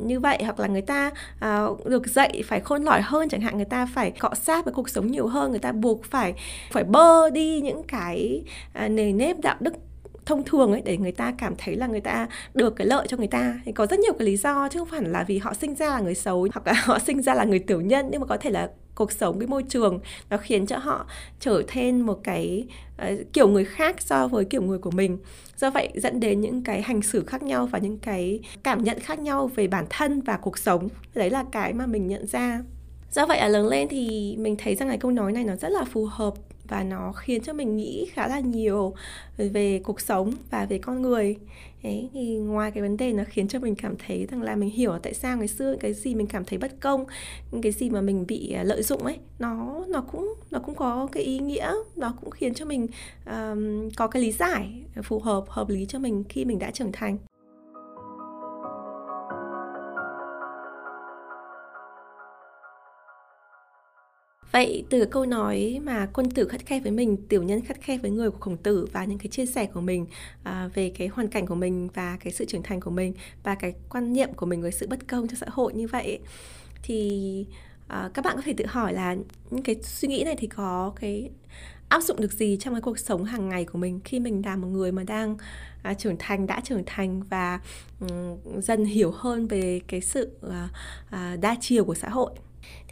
như 0.01 0.21
vậy 0.21 0.39
hoặc 0.45 0.61
là 0.61 0.69
người 0.69 0.83
ta 0.83 1.11
uh, 1.45 1.87
được 1.87 2.07
dạy 2.07 2.43
phải 2.47 2.61
khôn 2.61 2.83
lỏi 2.83 3.01
hơn 3.03 3.29
chẳng 3.29 3.41
hạn 3.41 3.57
người 3.57 3.65
ta 3.65 3.87
phải 3.87 4.11
cọ 4.11 4.35
sát 4.35 4.65
với 4.65 4.75
cuộc 4.75 4.89
sống 4.89 5.07
nhiều 5.07 5.27
hơn 5.27 5.51
người 5.51 5.61
ta 5.61 5.73
buộc 5.73 6.05
phải 6.05 6.35
phải 6.71 6.85
bơ 6.85 7.31
đi 7.31 7.61
những 7.61 7.83
cái 7.83 8.43
uh, 8.85 8.91
nề 8.91 9.13
nếp 9.13 9.41
đạo 9.41 9.57
đức 9.61 9.75
thông 10.27 10.45
thường 10.45 10.73
ấy 10.73 10.83
để 10.85 10.97
người 10.97 11.13
ta 11.13 11.35
cảm 11.39 11.55
thấy 11.59 11.77
là 11.77 11.87
người 11.87 12.01
ta 12.01 12.29
được 12.55 12.77
cái 12.77 12.87
lợi 12.87 13.07
cho 13.09 13.17
người 13.17 13.27
ta. 13.27 13.61
Thì 13.65 13.73
có 13.73 13.87
rất 13.87 13.99
nhiều 13.99 14.13
cái 14.19 14.27
lý 14.27 14.37
do 14.37 14.69
chứ 14.69 14.79
không 14.79 14.89
phải 14.89 15.03
là 15.03 15.25
vì 15.25 15.39
họ 15.39 15.55
sinh 15.55 15.75
ra 15.75 15.87
là 15.87 16.01
người 16.01 16.15
xấu 16.15 16.49
hoặc 16.55 16.67
là 16.67 16.73
họ 16.85 16.99
sinh 16.99 17.23
ra 17.23 17.35
là 17.35 17.45
người 17.45 17.59
tiểu 17.59 17.81
nhân 17.81 18.09
nhưng 18.11 18.21
mà 18.21 18.27
có 18.27 18.37
thể 18.37 18.51
là 18.51 18.71
cuộc 18.95 19.13
sống 19.13 19.39
cái 19.39 19.47
môi 19.47 19.63
trường 19.63 20.01
nó 20.31 20.37
khiến 20.37 20.67
cho 20.67 20.79
họ 20.79 21.07
trở 21.41 21.63
thành 21.69 22.01
một 22.01 22.21
cái 22.25 22.67
uh, 23.03 23.33
kiểu 23.33 23.49
người 23.49 23.65
khác 23.65 24.01
so 24.01 24.29
với 24.29 24.45
kiểu 24.45 24.63
người 24.63 24.79
của 24.79 24.91
mình. 24.91 25.19
Do 25.57 25.71
vậy 25.71 25.89
dẫn 25.95 26.21
đến 26.21 26.41
những 26.41 26.63
cái 26.63 26.83
hành 26.83 27.03
xử 27.03 27.25
khác 27.25 27.43
nhau 27.43 27.67
và 27.67 27.79
những 27.79 27.99
cái 27.99 28.41
cảm 28.63 28.85
nhận 28.85 29.01
khác 29.01 29.19
nhau 29.19 29.51
về 29.55 29.67
bản 29.67 29.87
thân 29.91 30.21
và 30.21 30.37
cuộc 30.37 30.59
sống. 30.59 30.89
Đấy 31.15 31.31
là 31.31 31.45
cái 31.53 31.73
mà 31.73 31.87
mình 31.87 32.07
nhận 32.07 32.27
ra. 32.27 32.63
Do 33.13 33.27
vậy 33.27 33.39
ở 33.39 33.49
lớn 33.49 33.69
lên 33.69 33.89
thì 33.89 34.37
mình 34.39 34.57
thấy 34.59 34.75
rằng 34.75 34.89
cái 34.89 34.99
câu 34.99 35.11
nói 35.11 35.33
này 35.33 35.45
nó 35.45 35.57
rất 35.57 35.69
là 35.69 35.85
phù 35.93 36.07
hợp 36.07 36.35
và 36.69 36.83
nó 36.83 37.13
khiến 37.13 37.43
cho 37.43 37.53
mình 37.53 37.77
nghĩ 37.77 38.07
khá 38.13 38.29
là 38.29 38.41
nhiều 38.41 38.95
về 39.37 39.81
cuộc 39.85 40.01
sống 40.01 40.33
và 40.51 40.67
về 40.67 40.79
con 40.79 41.03
người. 41.03 41.37
Đấy, 41.83 42.09
thì 42.13 42.37
ngoài 42.37 42.71
cái 42.71 42.83
vấn 42.83 42.97
đề 42.97 43.13
nó 43.13 43.23
khiến 43.29 43.49
cho 43.49 43.59
mình 43.59 43.75
cảm 43.75 43.95
thấy 44.07 44.27
rằng 44.31 44.43
là 44.43 44.57
mình 44.57 44.71
hiểu 44.71 44.99
tại 45.03 45.15
sao 45.15 45.39
ngày 45.39 45.49
xưa 45.49 45.77
cái 45.81 45.93
gì 45.93 46.15
mình 46.15 46.27
cảm 46.27 46.45
thấy 46.45 46.59
bất 46.59 46.81
công 46.81 47.05
những 47.53 47.63
cái 47.63 47.73
gì 47.73 47.91
mà 47.91 48.01
mình 48.01 48.27
bị 48.27 48.53
à, 48.53 48.63
lợi 48.63 48.83
dụng 48.83 49.03
ấy 49.03 49.19
nó 49.39 49.85
nó 49.89 50.01
cũng 50.01 50.35
nó 50.51 50.59
cũng 50.59 50.75
có 50.75 51.09
cái 51.13 51.23
ý 51.23 51.39
nghĩa 51.39 51.73
nó 51.97 52.15
cũng 52.21 52.31
khiến 52.31 52.55
cho 52.55 52.65
mình 52.65 52.87
um, 53.27 53.91
có 53.97 54.07
cái 54.07 54.23
lý 54.23 54.33
giải 54.33 54.83
phù 55.03 55.19
hợp 55.19 55.45
hợp 55.49 55.69
lý 55.69 55.87
cho 55.87 55.99
mình 55.99 56.25
khi 56.29 56.45
mình 56.45 56.59
đã 56.59 56.71
trưởng 56.71 56.93
thành. 56.93 57.19
Vậy 64.55 64.85
từ 64.91 65.05
câu 65.05 65.27
nói 65.27 65.81
mà 65.85 66.09
quân 66.13 66.31
tử 66.31 66.49
khắt 66.49 66.67
khe 66.67 66.81
với 66.81 66.93
mình, 66.93 67.17
tiểu 67.29 67.43
nhân 67.43 67.61
khắt 67.61 67.81
khe 67.81 67.99
với 67.99 68.11
người 68.11 68.31
của 68.31 68.39
khổng 68.41 68.57
tử 68.57 68.89
và 68.93 69.05
những 69.05 69.19
cái 69.19 69.29
chia 69.29 69.47
sẻ 69.47 69.67
của 69.67 69.81
mình 69.81 70.07
à, 70.43 70.71
về 70.75 70.93
cái 70.99 71.09
hoàn 71.09 71.29
cảnh 71.29 71.47
của 71.47 71.55
mình 71.55 71.89
và 71.95 72.17
cái 72.21 72.33
sự 72.33 72.45
trưởng 72.45 72.63
thành 72.63 72.81
của 72.81 72.91
mình 72.91 73.15
và 73.43 73.55
cái 73.55 73.75
quan 73.89 74.13
niệm 74.13 74.35
của 74.35 74.47
mình 74.47 74.63
về 74.63 74.71
sự 74.71 74.87
bất 74.87 75.09
công 75.09 75.29
cho 75.29 75.37
xã 75.41 75.47
hội 75.51 75.75
như 75.75 75.87
vậy 75.87 76.19
thì 76.83 77.47
à, 77.89 78.11
các 78.15 78.25
bạn 78.25 78.37
có 78.37 78.43
thể 78.45 78.55
tự 78.57 78.67
hỏi 78.67 78.93
là 78.93 79.17
những 79.51 79.63
cái 79.63 79.77
suy 79.83 80.09
nghĩ 80.09 80.25
này 80.25 80.37
thì 80.39 80.47
có 80.47 80.93
cái 81.01 81.31
áp 81.89 82.03
dụng 82.03 82.21
được 82.21 82.33
gì 82.33 82.57
trong 82.61 82.75
cái 82.75 82.81
cuộc 82.81 82.99
sống 82.99 83.25
hàng 83.25 83.49
ngày 83.49 83.65
của 83.65 83.79
mình 83.79 84.01
khi 84.05 84.21
mình 84.21 84.43
là 84.45 84.57
một 84.57 84.69
người 84.69 84.93
mà 84.93 85.03
đang 85.03 85.37
à, 85.83 85.95
trưởng 85.95 86.17
thành 86.19 86.47
đã 86.47 86.61
trưởng 86.65 86.83
thành 86.87 87.23
và 87.23 87.61
um, 88.01 88.61
dần 88.61 88.85
hiểu 88.85 89.11
hơn 89.11 89.47
về 89.47 89.81
cái 89.87 90.01
sự 90.01 90.31
à, 90.51 90.69
à, 91.11 91.37
đa 91.41 91.57
chiều 91.61 91.85
của 91.85 91.95
xã 91.95 92.09
hội? 92.09 92.31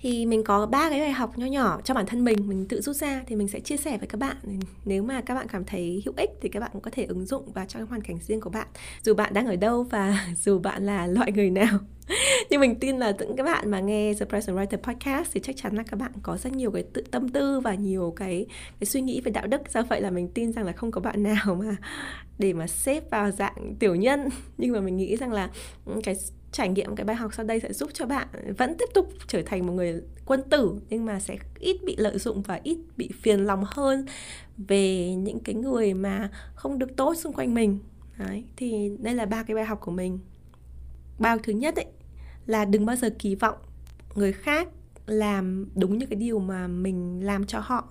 Thì 0.03 0.27
mình 0.27 0.45
có 0.45 0.67
ba 0.67 0.91
cái 0.91 1.01
bài 1.01 1.13
học 1.13 1.39
nho 1.39 1.47
nhỏ 1.47 1.81
cho 1.85 1.95
bản 1.95 2.07
thân 2.07 2.25
mình 2.25 2.49
mình 2.49 2.69
tự 2.69 2.81
rút 2.81 2.97
ra 2.97 3.23
thì 3.27 3.37
mình 3.37 3.49
sẽ 3.49 3.61
chia 3.61 3.77
sẻ 3.77 3.99
với 3.99 4.07
các 4.07 4.19
bạn. 4.19 4.37
Nếu 4.85 5.03
mà 5.03 5.21
các 5.21 5.35
bạn 5.35 5.47
cảm 5.49 5.65
thấy 5.65 6.03
hữu 6.05 6.15
ích 6.17 6.31
thì 6.41 6.49
các 6.49 6.61
bạn 6.61 6.71
cũng 6.73 6.83
có 6.83 6.91
thể 6.91 7.05
ứng 7.05 7.27
dụng 7.27 7.53
vào 7.53 7.65
trong 7.69 7.87
hoàn 7.87 8.01
cảnh 8.01 8.19
riêng 8.23 8.41
của 8.41 8.51
bạn. 8.51 8.67
Dù 9.03 9.15
bạn 9.15 9.35
đang 9.35 9.47
ở 9.47 9.57
đâu 9.57 9.83
và 9.83 10.27
dù 10.37 10.59
bạn 10.59 10.87
là 10.87 11.07
loại 11.07 11.33
người 11.33 11.51
nào. 11.51 11.79
Nhưng 12.51 12.61
mình 12.61 12.75
tin 12.75 12.99
là 12.99 13.13
những 13.19 13.37
các 13.37 13.45
bạn 13.45 13.71
mà 13.71 13.81
nghe 13.81 14.15
The 14.15 14.27
Present 14.27 14.57
Writer 14.57 14.77
Podcast 14.77 15.33
thì 15.33 15.41
chắc 15.41 15.57
chắn 15.57 15.77
là 15.77 15.83
các 15.83 15.97
bạn 16.01 16.13
có 16.23 16.37
rất 16.37 16.53
nhiều 16.53 16.71
cái 16.71 16.85
tự 16.93 17.03
tâm 17.11 17.29
tư 17.29 17.61
và 17.61 17.75
nhiều 17.75 18.13
cái 18.17 18.47
cái 18.81 18.87
suy 18.87 19.01
nghĩ 19.01 19.21
về 19.21 19.33
đạo 19.33 19.47
đức. 19.47 19.63
Do 19.73 19.83
vậy 19.83 20.01
là 20.01 20.11
mình 20.11 20.29
tin 20.29 20.53
rằng 20.53 20.65
là 20.65 20.73
không 20.73 20.91
có 20.91 21.01
bạn 21.01 21.23
nào 21.23 21.55
mà 21.55 21.77
để 22.39 22.53
mà 22.53 22.67
xếp 22.67 23.11
vào 23.11 23.31
dạng 23.31 23.75
tiểu 23.79 23.95
nhân. 23.95 24.29
Nhưng 24.59 24.73
mà 24.73 24.81
mình 24.81 24.97
nghĩ 24.97 25.17
rằng 25.17 25.33
là 25.33 25.51
ừ, 25.87 26.01
cái 26.05 26.15
trải 26.53 26.69
nghiệm, 26.69 26.97
cái 26.97 27.05
bài 27.05 27.17
học 27.17 27.35
sau 27.35 27.47
đây 27.47 27.61
sẽ 27.61 27.73
giúp 27.73 27.91
cho 27.93 28.07
bạn 28.07 28.29
vẫn 28.59 28.75
tiếp 28.79 28.89
tục 28.95 29.09
trở 29.29 29.43
thành 29.47 29.67
một 29.67 29.73
người 29.73 29.92
quân 30.25 30.43
tử 30.51 30.75
nhưng 30.91 31.05
mà 31.05 31.21
sẽ 31.21 31.37
ít 31.59 31.77
bị 31.85 31.97
lợi 31.97 32.19
dụng 32.19 32.43
và 32.43 32.61
ít 32.63 32.79
bị 32.97 33.11
phiền 33.21 33.41
lòng 33.41 33.65
hơn 33.67 34.07
về 34.59 35.15
những 35.15 35.41
cái 35.41 35.55
người 35.55 35.95
mà 35.95 36.31
không 36.55 36.79
được 36.79 36.97
tốt 36.97 37.15
xung 37.17 37.33
quanh 37.33 37.55
mình. 37.55 37.79
Đấy, 38.19 38.45
thì 38.57 38.97
đây 38.99 39.15
là 39.15 39.27
ba 39.27 39.43
cái 39.43 39.55
bài 39.55 39.65
học 39.65 39.81
của 39.81 39.91
mình. 39.91 40.19
Bài 41.19 41.33
học 41.33 41.41
thứ 41.45 41.53
nhất 41.53 41.77
ấy 41.77 41.87
là 42.47 42.65
đừng 42.65 42.87
bao 42.87 42.97
giờ 42.97 43.11
kỳ 43.19 43.35
vọng 43.35 43.57
người 44.15 44.33
khác 44.33 44.69
làm 45.07 45.67
đúng 45.75 45.99
như 45.99 46.07
cái 46.07 46.17
điều 46.17 46.39
mà 46.39 46.67
mình 46.67 47.25
làm 47.25 47.47
cho 47.47 47.61
họ 47.61 47.89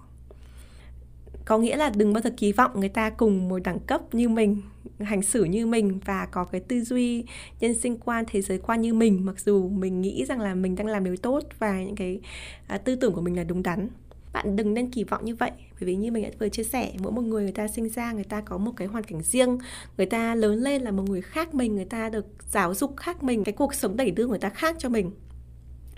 có 1.45 1.57
nghĩa 1.57 1.77
là 1.77 1.91
đừng 1.95 2.13
bao 2.13 2.21
giờ 2.23 2.29
kỳ 2.37 2.51
vọng 2.51 2.71
người 2.79 2.89
ta 2.89 3.09
cùng 3.09 3.49
một 3.49 3.59
đẳng 3.63 3.79
cấp 3.79 4.01
như 4.13 4.29
mình 4.29 4.61
hành 4.99 5.21
xử 5.21 5.43
như 5.43 5.65
mình 5.65 5.99
và 6.05 6.25
có 6.25 6.45
cái 6.45 6.61
tư 6.61 6.83
duy 6.83 7.23
nhân 7.59 7.73
sinh 7.73 7.97
quan 7.97 8.25
thế 8.27 8.41
giới 8.41 8.57
quan 8.57 8.81
như 8.81 8.93
mình 8.93 9.25
mặc 9.25 9.39
dù 9.39 9.69
mình 9.69 10.01
nghĩ 10.01 10.25
rằng 10.25 10.39
là 10.39 10.55
mình 10.55 10.75
đang 10.75 10.87
làm 10.87 11.03
điều 11.03 11.17
tốt 11.17 11.43
và 11.59 11.81
những 11.83 11.95
cái 11.95 12.19
à, 12.67 12.77
tư 12.77 12.95
tưởng 12.95 13.13
của 13.13 13.21
mình 13.21 13.35
là 13.35 13.43
đúng 13.43 13.63
đắn. 13.63 13.87
Bạn 14.33 14.55
đừng 14.55 14.73
nên 14.73 14.91
kỳ 14.91 15.03
vọng 15.03 15.25
như 15.25 15.35
vậy 15.35 15.51
bởi 15.57 15.87
vì 15.87 15.95
như 15.95 16.11
mình 16.11 16.23
đã 16.23 16.29
vừa 16.39 16.49
chia 16.49 16.63
sẻ 16.63 16.93
mỗi 16.99 17.11
một 17.11 17.21
người 17.21 17.43
người 17.43 17.51
ta 17.51 17.67
sinh 17.67 17.89
ra 17.89 18.11
người 18.11 18.23
ta 18.23 18.41
có 18.41 18.57
một 18.57 18.71
cái 18.75 18.87
hoàn 18.87 19.03
cảnh 19.03 19.21
riêng 19.21 19.57
người 19.97 20.05
ta 20.05 20.35
lớn 20.35 20.55
lên 20.55 20.81
là 20.81 20.91
một 20.91 21.03
người 21.09 21.21
khác 21.21 21.53
mình 21.53 21.75
người 21.75 21.85
ta 21.85 22.09
được 22.09 22.25
giáo 22.49 22.73
dục 22.73 22.97
khác 22.97 23.23
mình 23.23 23.43
cái 23.43 23.53
cuộc 23.53 23.73
sống 23.73 23.97
đẩy 23.97 24.11
đưa 24.11 24.27
người 24.27 24.39
ta 24.39 24.49
khác 24.49 24.75
cho 24.79 24.89
mình 24.89 25.11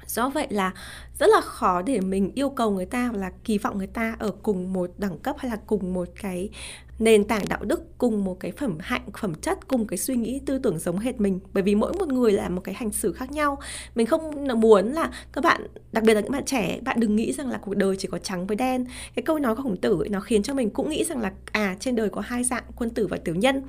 do 0.07 0.29
vậy 0.29 0.48
là 0.50 0.72
rất 1.19 1.27
là 1.29 1.41
khó 1.41 1.81
để 1.81 2.00
mình 2.00 2.31
yêu 2.36 2.50
cầu 2.50 2.72
người 2.72 2.86
ta 2.86 3.12
là 3.13 3.31
kỳ 3.43 3.57
vọng 3.57 3.77
người 3.77 3.88
ta 3.88 4.15
ở 4.19 4.31
cùng 4.43 4.74
một 4.74 4.91
đẳng 4.98 5.19
cấp 5.19 5.36
hay 5.39 5.51
là 5.51 5.57
cùng 5.67 5.93
một 5.93 6.07
cái 6.22 6.50
nền 7.00 7.23
tảng 7.23 7.43
đạo 7.50 7.59
đức 7.63 7.97
cùng 7.97 8.23
một 8.23 8.39
cái 8.39 8.51
phẩm 8.51 8.77
hạnh 8.79 9.05
phẩm 9.19 9.33
chất 9.35 9.67
cùng 9.67 9.88
cái 9.88 9.97
suy 9.97 10.15
nghĩ 10.15 10.41
tư 10.45 10.57
tưởng 10.57 10.79
giống 10.79 11.00
hệt 11.00 11.21
mình. 11.21 11.39
Bởi 11.53 11.63
vì 11.63 11.75
mỗi 11.75 11.93
một 11.93 12.07
người 12.07 12.31
là 12.31 12.50
một 12.50 12.62
cái 12.63 12.75
hành 12.75 12.91
xử 12.91 13.13
khác 13.13 13.31
nhau. 13.31 13.59
Mình 13.95 14.07
không 14.07 14.47
muốn 14.62 14.91
là 14.91 15.12
các 15.33 15.43
bạn 15.43 15.67
đặc 15.91 16.03
biệt 16.03 16.13
là 16.13 16.21
những 16.21 16.31
bạn 16.31 16.45
trẻ 16.45 16.79
bạn 16.81 17.00
đừng 17.00 17.15
nghĩ 17.15 17.33
rằng 17.33 17.50
là 17.50 17.57
cuộc 17.57 17.75
đời 17.75 17.95
chỉ 18.00 18.07
có 18.12 18.17
trắng 18.17 18.47
với 18.47 18.55
đen. 18.55 18.85
Cái 19.15 19.23
câu 19.23 19.39
nói 19.39 19.55
của 19.55 19.63
khổng 19.63 19.77
tử 19.77 20.01
ấy, 20.01 20.09
nó 20.09 20.19
khiến 20.19 20.43
cho 20.43 20.53
mình 20.53 20.69
cũng 20.69 20.89
nghĩ 20.89 21.03
rằng 21.03 21.21
là 21.21 21.31
à 21.51 21.75
trên 21.79 21.95
đời 21.95 22.09
có 22.09 22.21
hai 22.21 22.43
dạng 22.43 22.63
quân 22.75 22.89
tử 22.89 23.07
và 23.07 23.17
tiểu 23.17 23.35
nhân. 23.35 23.63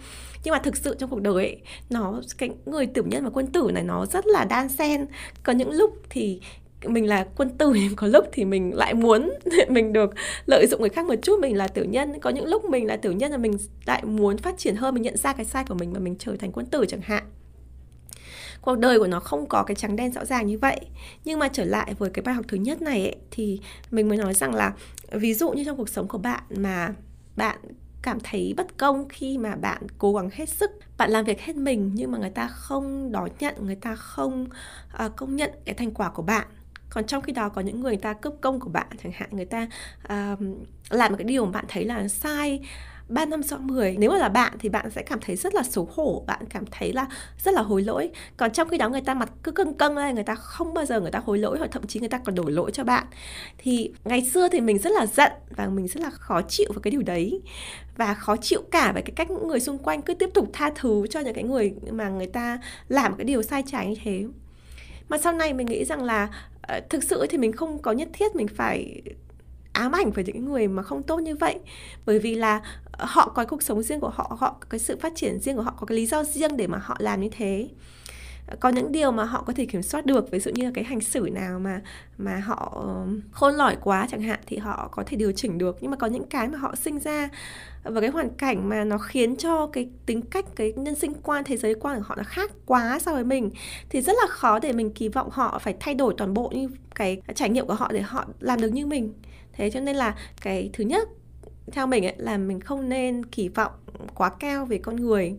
Nhưng 0.45 0.52
mà 0.52 0.59
thực 0.59 0.76
sự 0.76 0.97
trong 0.99 1.11
cuộc 1.11 1.21
đời 1.21 1.35
ấy, 1.35 1.61
nó 1.90 2.21
cái 2.38 2.50
người 2.66 2.87
tiểu 2.87 3.04
nhân 3.07 3.25
và 3.25 3.31
quân 3.31 3.47
tử 3.47 3.71
này 3.75 3.83
nó 3.83 4.07
rất 4.07 4.26
là 4.26 4.45
đan 4.45 4.69
xen. 4.69 5.07
Có 5.43 5.52
những 5.52 5.71
lúc 5.71 5.90
thì 6.11 6.40
mình 6.88 7.09
là 7.09 7.26
quân 7.37 7.50
tử 7.59 7.75
có 7.97 8.07
lúc 8.07 8.25
thì 8.33 8.45
mình 8.45 8.75
lại 8.75 8.95
muốn 8.95 9.33
mình 9.69 9.93
được 9.93 10.11
lợi 10.47 10.67
dụng 10.67 10.81
người 10.81 10.91
khác 10.91 11.07
một 11.07 11.14
chút 11.23 11.41
mình 11.41 11.57
là 11.57 11.69
tiểu 11.69 11.85
nhân. 11.85 12.21
Có 12.21 12.31
những 12.31 12.47
lúc 12.47 12.64
mình 12.64 12.87
là 12.87 12.97
tiểu 12.97 13.12
nhân 13.12 13.31
là 13.31 13.37
mình 13.37 13.57
lại 13.87 14.05
muốn 14.05 14.38
phát 14.38 14.59
triển 14.59 14.76
hơn 14.76 14.95
mình 14.95 15.03
nhận 15.03 15.17
ra 15.17 15.33
cái 15.33 15.45
sai 15.45 15.64
của 15.69 15.75
mình 15.75 15.93
mà 15.93 15.99
mình 15.99 16.17
trở 16.19 16.37
thành 16.37 16.53
quân 16.53 16.67
tử 16.67 16.85
chẳng 16.88 17.00
hạn. 17.00 17.25
Cuộc 18.61 18.79
đời 18.79 18.99
của 18.99 19.07
nó 19.07 19.21
không 19.21 19.47
có 19.47 19.62
cái 19.62 19.75
trắng 19.75 19.97
đen 19.97 20.12
rõ 20.12 20.25
ràng 20.25 20.47
như 20.47 20.59
vậy. 20.59 20.81
Nhưng 21.25 21.38
mà 21.38 21.49
trở 21.49 21.64
lại 21.64 21.95
với 21.99 22.11
cái 22.11 22.23
bài 22.23 22.35
học 22.35 22.45
thứ 22.49 22.57
nhất 22.57 22.83
này 22.83 23.03
ấy, 23.03 23.17
thì 23.31 23.61
mình 23.91 24.09
mới 24.09 24.19
nói 24.19 24.35
rằng 24.35 24.55
là 24.55 24.73
ví 25.12 25.35
dụ 25.35 25.50
như 25.50 25.64
trong 25.64 25.76
cuộc 25.76 25.88
sống 25.88 26.09
của 26.09 26.19
bạn 26.19 26.43
mà 26.57 26.95
bạn 27.37 27.59
cảm 28.05 28.19
thấy 28.25 28.55
bất 28.57 28.76
công 28.76 29.09
khi 29.09 29.38
mà 29.38 29.57
bạn 29.57 29.83
cố 29.99 30.14
gắng 30.14 30.31
hết 30.33 30.49
sức 30.49 30.71
bạn 30.99 31.11
làm 31.11 31.25
việc 31.25 31.41
hết 31.41 31.57
mình 31.57 31.91
nhưng 31.95 32.12
mà 32.12 32.19
người 32.19 32.31
ta 32.31 32.49
không 32.49 33.12
đón 33.12 33.31
nhận 33.41 33.55
người 33.61 33.75
ta 33.75 33.95
không 33.95 34.47
uh, 35.05 35.17
công 35.17 35.37
nhận 35.37 35.50
cái 35.64 35.75
thành 35.75 35.91
quả 35.91 36.11
của 36.11 36.23
bạn 36.23 36.47
còn 36.91 37.07
trong 37.07 37.23
khi 37.23 37.33
đó 37.33 37.49
có 37.49 37.61
những 37.61 37.81
người 37.81 37.97
ta 37.97 38.12
cướp 38.12 38.35
công 38.41 38.61
của 38.61 38.71
bạn 38.71 38.87
chẳng 39.03 39.12
hạn 39.14 39.29
người 39.33 39.45
ta 39.45 39.69
uh, 40.05 40.38
làm 40.91 41.12
một 41.12 41.17
cái 41.19 41.25
điều 41.25 41.45
mà 41.45 41.50
bạn 41.50 41.64
thấy 41.69 41.85
là 41.85 42.09
sai 42.09 42.61
3 43.09 43.25
năm 43.25 43.43
sau 43.43 43.59
10 43.59 43.97
Nếu 43.99 44.11
mà 44.11 44.17
là 44.19 44.29
bạn 44.29 44.53
thì 44.59 44.69
bạn 44.69 44.91
sẽ 44.91 45.03
cảm 45.03 45.19
thấy 45.21 45.37
rất 45.37 45.55
là 45.55 45.62
xấu 45.62 45.88
hổ 45.95 46.25
Bạn 46.26 46.45
cảm 46.50 46.64
thấy 46.71 46.93
là 46.93 47.07
rất 47.45 47.55
là 47.55 47.62
hối 47.62 47.83
lỗi. 47.83 48.11
Còn 48.37 48.53
trong 48.53 48.69
khi 48.69 48.79
đó 48.79 48.88
người 48.88 49.00
ta 49.00 49.14
mặt 49.14 49.33
cứ 49.43 49.53
cưng 49.53 49.75
cưng 49.75 49.97
lên 49.97 50.14
Người 50.14 50.25
ta 50.25 50.35
không 50.35 50.75
bao 50.75 50.85
giờ 50.85 51.00
người 51.00 51.11
ta 51.11 51.21
hối 51.25 51.38
lỗi 51.38 51.59
Hoặc 51.59 51.71
thậm 51.73 51.87
chí 51.87 52.00
người 52.00 52.09
ta 52.09 52.19
còn 52.19 52.35
đổ 52.35 52.45
lỗi 52.47 52.71
cho 52.71 52.85
bạn. 52.85 53.07
Thì 53.59 53.93
ngày 54.05 54.23
xưa 54.25 54.49
thì 54.49 54.61
mình 54.61 54.79
rất 54.79 54.91
là 54.93 55.07
giận 55.07 55.33
Và 55.50 55.67
mình 55.67 55.88
rất 55.88 56.00
là 56.03 56.11
khó 56.11 56.43
chịu 56.43 56.67
với 56.75 56.83
cái 56.83 56.91
điều 56.91 57.03
đấy. 57.03 57.43
Và 57.97 58.14
khó 58.14 58.37
chịu 58.37 58.62
cả 58.71 58.93
với 58.93 59.03
cái 59.03 59.12
cách 59.17 59.31
những 59.31 59.49
người 59.49 59.61
xung 59.61 59.79
quanh 59.79 60.03
Cứ 60.03 60.14
tiếp 60.14 60.31
tục 60.35 60.50
tha 60.53 60.71
thứ 60.75 61.07
cho 61.11 61.21
những 61.21 61.35
cái 61.35 61.45
người 61.45 61.75
Mà 61.91 62.09
người 62.09 62.26
ta 62.26 62.59
làm 62.88 63.17
cái 63.17 63.25
điều 63.25 63.43
sai 63.43 63.62
trái 63.67 63.87
như 63.87 63.95
thế. 64.05 64.25
Mà 65.09 65.19
sau 65.19 65.33
này 65.33 65.53
mình 65.53 65.67
nghĩ 65.67 65.85
rằng 65.85 66.03
là 66.03 66.29
ờ, 66.63 66.81
thực 66.91 67.05
sự 67.05 67.27
thì 67.31 67.39
mình 67.39 67.53
không 67.53 67.83
có 67.83 67.93
nhất 67.93 68.09
thiết 68.13 68.37
mình 68.37 68.49
phải 68.49 69.03
ám 69.73 69.93
ảnh 69.93 70.11
với 70.11 70.25
những 70.25 70.45
người 70.45 70.69
mà 70.69 70.83
không 70.83 71.03
tốt 71.03 71.19
như 71.19 71.37
vậy. 71.37 71.59
Bởi 72.07 72.19
vì 72.19 72.35
là 72.35 72.61
ờ, 72.93 73.07
họ 73.09 73.29
có 73.29 73.45
cuộc 73.45 73.63
sống 73.63 73.83
riêng 73.83 74.01
của 74.01 74.09
họ 74.09 74.37
họ 74.41 74.57
có 74.61 74.67
cái 74.71 74.81
sự 74.81 74.97
phát 75.01 75.13
triển 75.17 75.39
riêng 75.41 75.57
của 75.57 75.63
họ, 75.63 75.75
có 75.81 75.87
cái 75.87 75.97
lý 75.97 76.07
do 76.07 76.25
riêng 76.25 76.57
để 76.57 76.67
mà 76.67 76.79
họ 76.79 76.97
làm 76.99 77.21
như 77.21 77.29
thế 77.33 77.69
có 78.61 78.69
những 78.69 78.93
điều 78.93 79.13
mà 79.13 79.25
họ 79.25 79.43
có 79.47 79.53
thể 79.53 79.67
kiểm 79.67 79.83
soát 79.83 80.07
được, 80.07 80.31
ví 80.31 80.41
dụ 80.41 80.51
như 80.55 80.65
là 80.65 80.71
cái 80.75 80.85
hành 80.85 81.01
xử 81.01 81.29
nào 81.33 81.59
mà 81.59 81.81
mà 82.19 82.37
họ 82.37 82.73
ờ, 82.75 83.07
khôn 83.33 83.55
lỏi 83.55 83.77
quá 83.81 84.07
chẳng 84.11 84.23
hạn 84.23 84.41
thì 84.47 84.57
họ 84.57 84.89
có 84.93 85.03
thể 85.07 85.17
điều 85.17 85.33
chỉnh 85.33 85.59
được. 85.59 85.77
Nhưng 85.81 85.91
mà 85.91 85.97
có 85.97 86.07
những 86.07 86.27
cái 86.27 86.49
mà 86.49 86.59
họ 86.59 86.75
sinh 86.75 86.99
ra 86.99 87.29
và 87.83 88.01
cái 88.01 88.11
hoàn 88.11 88.31
cảnh 88.31 88.69
mà 88.69 88.85
nó 88.85 88.99
khiến 88.99 89.37
cho 89.37 89.67
cái 89.67 89.89
tính 90.07 90.23
cách, 90.23 90.45
cái 90.57 90.73
nhân 90.77 90.95
sinh 90.95 91.15
quan, 91.15 91.45
thế 91.45 91.57
giới 91.57 91.75
quan 91.75 91.97
của 91.97 92.05
họ 92.07 92.15
nó 92.17 92.23
khác 92.27 92.51
quá 92.67 92.99
so 92.99 93.13
với 93.13 93.25
mình 93.25 93.51
thì 93.89 94.01
rất 94.01 94.17
là 94.23 94.27
khó 94.29 94.59
để 94.59 94.73
mình 94.73 94.91
kỳ 94.91 95.09
vọng 95.09 95.29
họ 95.33 95.59
phải 95.59 95.75
thay 95.81 95.95
đổi 95.95 96.15
toàn 96.17 96.35
bộ 96.35 96.49
như 96.55 96.69
cái 96.95 97.23
trải 97.35 97.51
nghiệm 97.51 97.67
của 97.67 97.75
họ 97.75 97.93
để 97.93 98.01
họ 98.01 98.27
làm 98.41 98.61
được 98.61 98.69
như 98.69 98.87
mình. 98.87 99.13
Thế 99.53 99.71
cho 99.71 99.81
nên 99.81 99.97
là 99.97 100.15
cái 100.41 100.71
thứ 100.73 100.85
nhất, 100.85 101.09
theo 101.73 101.87
mình 101.87 102.07
ấy, 102.07 102.15
là 102.19 102.39
mình 102.39 102.61
không 102.61 102.89
nên 102.89 103.25
kỳ 103.25 103.49
vọng 103.49 103.73
quá 104.15 104.31
cao 104.41 104.65
về 104.65 104.79
con 104.79 104.97
người 104.97 105.37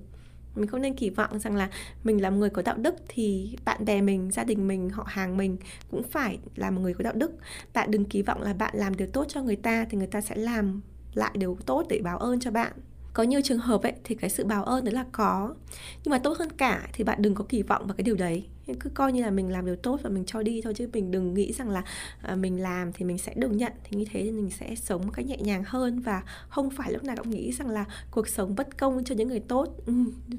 mình 0.55 0.67
không 0.67 0.81
nên 0.81 0.95
kỳ 0.95 1.09
vọng 1.09 1.39
rằng 1.39 1.55
là 1.55 1.69
mình 2.03 2.21
là 2.21 2.29
một 2.29 2.37
người 2.37 2.49
có 2.49 2.61
đạo 2.61 2.77
đức 2.77 2.95
thì 3.07 3.55
bạn 3.65 3.85
bè 3.85 4.01
mình, 4.01 4.31
gia 4.31 4.43
đình 4.43 4.67
mình, 4.67 4.89
họ 4.89 5.03
hàng 5.07 5.37
mình 5.37 5.57
cũng 5.91 6.03
phải 6.03 6.39
là 6.55 6.71
một 6.71 6.81
người 6.81 6.93
có 6.93 7.03
đạo 7.03 7.13
đức. 7.15 7.31
Bạn 7.73 7.91
đừng 7.91 8.05
kỳ 8.05 8.21
vọng 8.21 8.41
là 8.41 8.53
bạn 8.53 8.73
làm 8.77 8.95
điều 8.95 9.07
tốt 9.07 9.25
cho 9.27 9.41
người 9.41 9.55
ta 9.55 9.85
thì 9.89 9.97
người 9.97 10.07
ta 10.07 10.21
sẽ 10.21 10.35
làm 10.35 10.81
lại 11.13 11.31
điều 11.33 11.57
tốt 11.65 11.85
để 11.89 11.99
báo 12.03 12.17
ơn 12.17 12.39
cho 12.39 12.51
bạn. 12.51 12.71
Có 13.13 13.23
nhiều 13.23 13.41
trường 13.43 13.59
hợp 13.59 13.83
ấy 13.83 13.93
thì 14.03 14.15
cái 14.15 14.29
sự 14.29 14.45
báo 14.45 14.63
ơn 14.63 14.83
đấy 14.85 14.93
là 14.93 15.05
có, 15.11 15.55
nhưng 16.03 16.11
mà 16.11 16.17
tốt 16.17 16.37
hơn 16.37 16.49
cả 16.57 16.87
thì 16.93 17.03
bạn 17.03 17.21
đừng 17.21 17.35
có 17.35 17.45
kỳ 17.49 17.61
vọng 17.61 17.87
vào 17.87 17.95
cái 17.95 18.03
điều 18.03 18.15
đấy 18.15 18.45
cứ 18.73 18.89
coi 18.89 19.13
như 19.13 19.21
là 19.21 19.31
mình 19.31 19.51
làm 19.51 19.65
điều 19.65 19.75
tốt 19.75 19.99
và 20.03 20.09
mình 20.09 20.23
cho 20.25 20.43
đi 20.43 20.61
thôi 20.61 20.73
chứ 20.73 20.89
mình 20.93 21.11
đừng 21.11 21.33
nghĩ 21.33 21.53
rằng 21.53 21.69
là 21.69 21.83
à, 22.21 22.35
mình 22.35 22.61
làm 22.61 22.93
thì 22.93 23.05
mình 23.05 23.17
sẽ 23.17 23.33
được 23.35 23.51
nhận. 23.51 23.73
Thì 23.83 23.97
như 23.97 24.05
thế 24.11 24.23
thì 24.23 24.31
mình 24.31 24.49
sẽ 24.49 24.75
sống 24.75 25.01
một 25.05 25.11
cách 25.13 25.25
nhẹ 25.25 25.37
nhàng 25.37 25.63
hơn 25.65 25.99
và 25.99 26.23
không 26.49 26.69
phải 26.69 26.91
lúc 26.91 27.03
nào 27.03 27.15
cũng 27.15 27.29
nghĩ 27.29 27.51
rằng 27.51 27.69
là 27.69 27.85
cuộc 28.11 28.27
sống 28.27 28.55
bất 28.55 28.77
công 28.77 29.03
cho 29.03 29.15
những 29.15 29.29
người 29.29 29.39
tốt. 29.39 29.67
Ừ, 29.85 29.93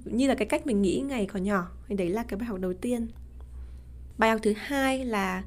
như 0.05 0.29
là 0.29 0.35
cái 0.35 0.49
cách 0.49 0.67
mình 0.67 0.83
nghĩ 0.83 1.03
ngày 1.09 1.27
còn 1.27 1.43
nhỏ. 1.43 1.69
Thì 1.89 1.95
đấy 1.95 2.11
là 2.11 2.23
cái 2.23 2.39
bài 2.39 2.47
học 2.47 2.59
đầu 2.61 2.75
tiên. 2.75 3.09
Bài 4.19 4.31
học 4.31 4.41
thứ 4.43 4.53
hai 4.57 5.05
là 5.05 5.43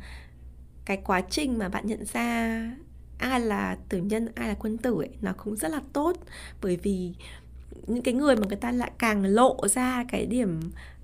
cái 0.85 0.97
quá 0.97 1.21
trình 1.21 1.57
mà 1.57 1.69
bạn 1.69 1.87
nhận 1.87 2.05
ra 2.05 2.61
ai 3.17 3.39
là 3.39 3.77
tử 3.89 3.97
nhân 3.97 4.27
ai 4.35 4.47
là 4.47 4.53
quân 4.59 4.77
tử 4.77 4.95
ấy 4.97 5.09
nó 5.21 5.33
cũng 5.37 5.55
rất 5.55 5.71
là 5.71 5.81
tốt. 5.93 6.17
Bởi 6.61 6.77
vì 6.83 7.13
những 7.87 8.03
cái 8.03 8.13
người 8.13 8.35
mà 8.35 8.47
người 8.47 8.57
ta 8.57 8.71
lại 8.71 8.91
càng 8.97 9.25
lộ 9.25 9.67
ra 9.67 10.05
cái 10.09 10.25
điểm 10.25 10.59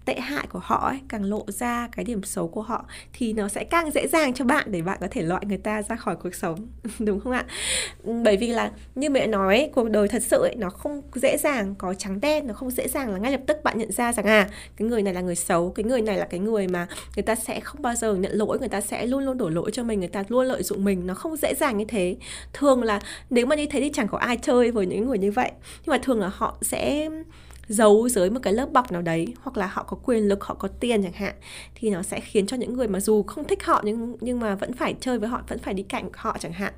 tệ 0.06 0.20
hại 0.20 0.48
của 0.48 0.60
họ 0.64 0.88
ấy, 0.88 1.00
càng 1.08 1.24
lộ 1.24 1.46
ra 1.48 1.88
cái 1.92 2.06
điểm 2.06 2.24
xấu 2.24 2.48
của 2.48 2.62
họ 2.62 2.86
thì 3.14 3.34
nó 3.34 3.48
sẽ 3.48 3.64
càng 3.64 3.92
dễ 3.92 4.08
dàng 4.08 4.34
cho 4.34 4.46
bạn 4.46 4.72
để 4.72 4.82
bạn 4.82 4.98
có 5.02 5.08
thể 5.12 5.22
loại 5.22 5.46
người 5.46 5.58
ta 5.58 5.82
ra 5.82 5.96
khỏi 5.96 6.16
cuộc 6.16 6.36
sống 6.36 6.68
đúng 7.00 7.20
không 7.20 7.34
ạ? 7.34 7.46
Ừ, 8.04 8.14
bởi 8.24 8.38
vì 8.38 8.48
là 8.48 8.72
như 8.96 9.10
mẹ 9.10 9.28
nói 9.28 9.70
cuộc 9.74 9.90
đời 9.90 10.08
thật 10.08 10.24
sự 10.24 10.42
ấy, 10.42 10.56
nó 10.56 10.70
không 10.70 11.02
dễ 11.16 11.38
dàng 11.38 11.76
có 11.76 11.94
trắng 11.94 12.22
đen 12.22 12.48
nó 12.48 12.54
không 12.54 12.72
dễ 12.72 12.88
dàng 12.88 13.10
là 13.10 13.18
ngay 13.18 13.32
lập 13.32 13.42
tức 13.48 13.58
bạn 13.64 13.78
nhận 13.78 13.92
ra 13.92 14.14
rằng 14.14 14.26
à 14.26 14.50
cái 14.78 14.88
người 14.88 15.02
này 15.02 15.14
là 15.14 15.22
người 15.22 15.36
xấu 15.36 15.72
cái 15.72 15.84
người 15.84 16.02
này 16.02 16.18
là 16.18 16.26
cái 16.26 16.40
người 16.40 16.68
mà 16.68 16.88
người 17.16 17.24
ta 17.24 17.36
sẽ 17.36 17.60
không 17.60 17.82
bao 17.82 17.96
giờ 17.96 18.16
nhận 18.16 18.32
lỗi 18.32 18.60
người 18.60 18.70
ta 18.70 18.82
sẽ 18.82 19.06
luôn 19.06 19.26
luôn 19.26 19.38
đổ 19.38 19.50
lỗi 19.50 19.72
cho 19.74 19.84
mình 19.84 20.00
người 20.00 20.08
ta 20.08 20.24
luôn 20.28 20.46
lợi 20.46 20.64
dụng 20.64 20.84
mình 20.84 21.08
nó 21.08 21.14
không 21.14 21.36
dễ 21.36 21.54
dàng 21.56 21.78
như 21.78 21.86
thế. 21.86 22.16
Thường 22.54 22.84
là 22.84 23.00
nếu 23.30 23.46
mà 23.46 23.56
như 23.56 23.66
thế 23.66 23.80
thì 23.82 23.92
chẳng 23.94 24.08
có 24.08 24.18
ai 24.18 24.38
chơi 24.38 24.72
với 24.72 24.86
những 24.86 25.06
người 25.06 25.18
như 25.18 25.32
vậy 25.32 25.52
nhưng 25.86 25.92
mà 25.92 25.98
thường 25.98 26.20
là 26.20 26.32
họ 26.34 26.58
sẽ 26.62 27.10
giấu 27.68 28.10
dưới 28.10 28.30
một 28.30 28.40
cái 28.44 28.54
lớp 28.54 28.72
bọc 28.72 28.92
nào 28.92 29.02
đấy, 29.02 29.34
hoặc 29.42 29.58
là 29.58 29.68
họ 29.68 29.84
có 29.84 29.98
quyền 30.04 30.28
lực, 30.28 30.44
họ 30.44 30.54
có 30.54 30.68
tiền 30.68 31.04
chẳng 31.04 31.14
hạn, 31.14 31.36
thì 31.76 31.90
nó 31.90 32.02
sẽ 32.02 32.20
khiến 32.20 32.48
cho 32.48 32.58
những 32.58 32.74
người 32.74 32.88
mà 32.88 33.00
dù 33.00 33.24
không 33.24 33.48
thích 33.48 33.64
họ 33.64 33.82
nhưng 33.86 34.18
nhưng 34.22 34.40
mà 34.40 34.56
vẫn 34.56 34.74
phải 34.74 34.96
chơi 35.00 35.20
với 35.20 35.30
họ, 35.30 35.44
vẫn 35.48 35.60
phải 35.60 35.74
đi 35.74 35.84
cạnh 35.84 36.10
họ 36.14 36.38
chẳng 36.40 36.54
hạn. 36.54 36.74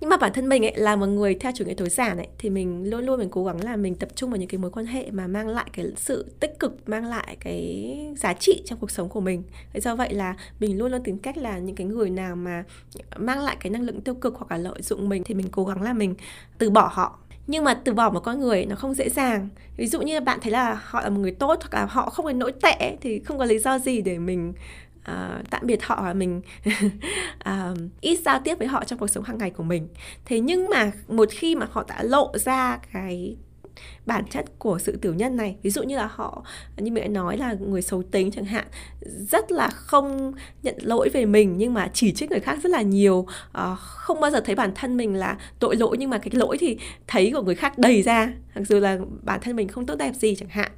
Nhưng 0.00 0.10
mà 0.10 0.16
bản 0.16 0.32
thân 0.32 0.48
mình 0.48 0.64
ấy, 0.64 0.72
là 0.76 0.96
một 0.96 1.06
người 1.06 1.34
theo 1.34 1.52
chủ 1.54 1.64
nghĩa 1.64 1.74
tối 1.74 1.88
giản 1.88 2.16
ấy, 2.16 2.28
thì 2.38 2.50
mình 2.50 2.90
luôn 2.90 3.04
luôn 3.04 3.18
mình 3.18 3.30
cố 3.30 3.44
gắng 3.44 3.64
là 3.64 3.76
mình 3.76 3.94
tập 3.94 4.08
trung 4.14 4.30
vào 4.30 4.36
những 4.36 4.48
cái 4.48 4.58
mối 4.58 4.70
quan 4.70 4.86
hệ 4.86 5.10
mà 5.10 5.26
mang 5.26 5.48
lại 5.48 5.66
cái 5.72 5.86
sự 5.96 6.26
tích 6.40 6.58
cực, 6.58 6.88
mang 6.88 7.06
lại 7.06 7.36
cái 7.40 8.14
giá 8.16 8.32
trị 8.32 8.62
trong 8.64 8.78
cuộc 8.78 8.90
sống 8.90 9.08
của 9.08 9.20
mình. 9.20 9.42
Thế 9.72 9.80
do 9.80 9.96
vậy 9.96 10.14
là 10.14 10.36
mình 10.60 10.78
luôn 10.78 10.92
luôn 10.92 11.02
tìm 11.02 11.18
cách 11.18 11.36
là 11.36 11.58
những 11.58 11.76
cái 11.76 11.86
người 11.86 12.10
nào 12.10 12.36
mà 12.36 12.64
mang 13.16 13.40
lại 13.40 13.56
cái 13.60 13.70
năng 13.70 13.82
lượng 13.82 14.00
tiêu 14.00 14.14
cực 14.14 14.34
hoặc 14.36 14.50
là 14.50 14.58
lợi 14.58 14.82
dụng 14.82 15.08
mình, 15.08 15.22
thì 15.24 15.34
mình 15.34 15.48
cố 15.52 15.64
gắng 15.64 15.82
là 15.82 15.92
mình 15.92 16.14
từ 16.58 16.70
bỏ 16.70 16.90
họ 16.92 17.18
nhưng 17.46 17.64
mà 17.64 17.74
từ 17.74 17.92
bỏ 17.92 18.10
một 18.10 18.20
con 18.20 18.40
người 18.40 18.66
nó 18.66 18.76
không 18.76 18.94
dễ 18.94 19.08
dàng. 19.08 19.48
Ví 19.76 19.86
dụ 19.86 20.00
như 20.00 20.20
bạn 20.20 20.38
thấy 20.42 20.52
là 20.52 20.80
họ 20.84 21.00
là 21.00 21.08
một 21.08 21.20
người 21.20 21.30
tốt 21.30 21.58
hoặc 21.60 21.80
là 21.80 21.86
họ 21.86 22.10
không 22.10 22.24
có 22.24 22.32
nỗi 22.32 22.52
tệ 22.62 22.96
thì 23.00 23.18
không 23.18 23.38
có 23.38 23.44
lý 23.44 23.58
do 23.58 23.78
gì 23.78 24.02
để 24.02 24.18
mình 24.18 24.52
uh, 25.10 25.50
tạm 25.50 25.62
biệt 25.64 25.82
họ 25.82 26.02
và 26.02 26.12
mình 26.12 26.40
uh, 27.48 27.78
ít 28.00 28.18
giao 28.24 28.40
tiếp 28.44 28.58
với 28.58 28.68
họ 28.68 28.84
trong 28.84 28.98
cuộc 28.98 29.08
sống 29.08 29.24
hàng 29.24 29.38
ngày 29.38 29.50
của 29.50 29.62
mình. 29.62 29.88
Thế 30.24 30.40
nhưng 30.40 30.70
mà 30.70 30.92
một 31.08 31.28
khi 31.30 31.54
mà 31.54 31.66
họ 31.70 31.84
đã 31.88 32.02
lộ 32.02 32.32
ra 32.34 32.78
cái 32.92 33.36
bản 34.06 34.24
chất 34.30 34.44
của 34.58 34.78
sự 34.78 34.96
tiểu 34.96 35.14
nhân 35.14 35.36
này. 35.36 35.56
Ví 35.62 35.70
dụ 35.70 35.82
như 35.82 35.96
là 35.96 36.08
họ 36.12 36.44
như 36.76 36.92
mẹ 36.92 37.08
nói 37.08 37.36
là 37.36 37.56
người 37.60 37.82
xấu 37.82 38.02
tính 38.02 38.30
chẳng 38.30 38.44
hạn 38.44 38.66
rất 39.30 39.52
là 39.52 39.68
không 39.68 40.32
nhận 40.62 40.74
lỗi 40.82 41.08
về 41.08 41.24
mình 41.24 41.54
nhưng 41.56 41.74
mà 41.74 41.90
chỉ 41.94 42.12
trích 42.12 42.30
người 42.30 42.40
khác 42.40 42.58
rất 42.62 42.70
là 42.70 42.82
nhiều. 42.82 43.26
Uh, 43.58 43.78
không 43.78 44.20
bao 44.20 44.30
giờ 44.30 44.40
thấy 44.40 44.54
bản 44.54 44.72
thân 44.74 44.96
mình 44.96 45.14
là 45.14 45.36
tội 45.58 45.76
lỗi 45.76 45.96
nhưng 45.98 46.10
mà 46.10 46.18
cái 46.18 46.30
lỗi 46.32 46.56
thì 46.60 46.78
thấy 47.06 47.30
của 47.34 47.42
người 47.42 47.54
khác 47.54 47.78
đầy 47.78 48.02
ra. 48.02 48.32
Mặc 48.54 48.62
dù 48.68 48.78
là 48.78 48.98
bản 49.22 49.40
thân 49.40 49.56
mình 49.56 49.68
không 49.68 49.86
tốt 49.86 49.94
đẹp 49.94 50.14
gì 50.14 50.34
chẳng 50.34 50.48
hạn 50.48 50.70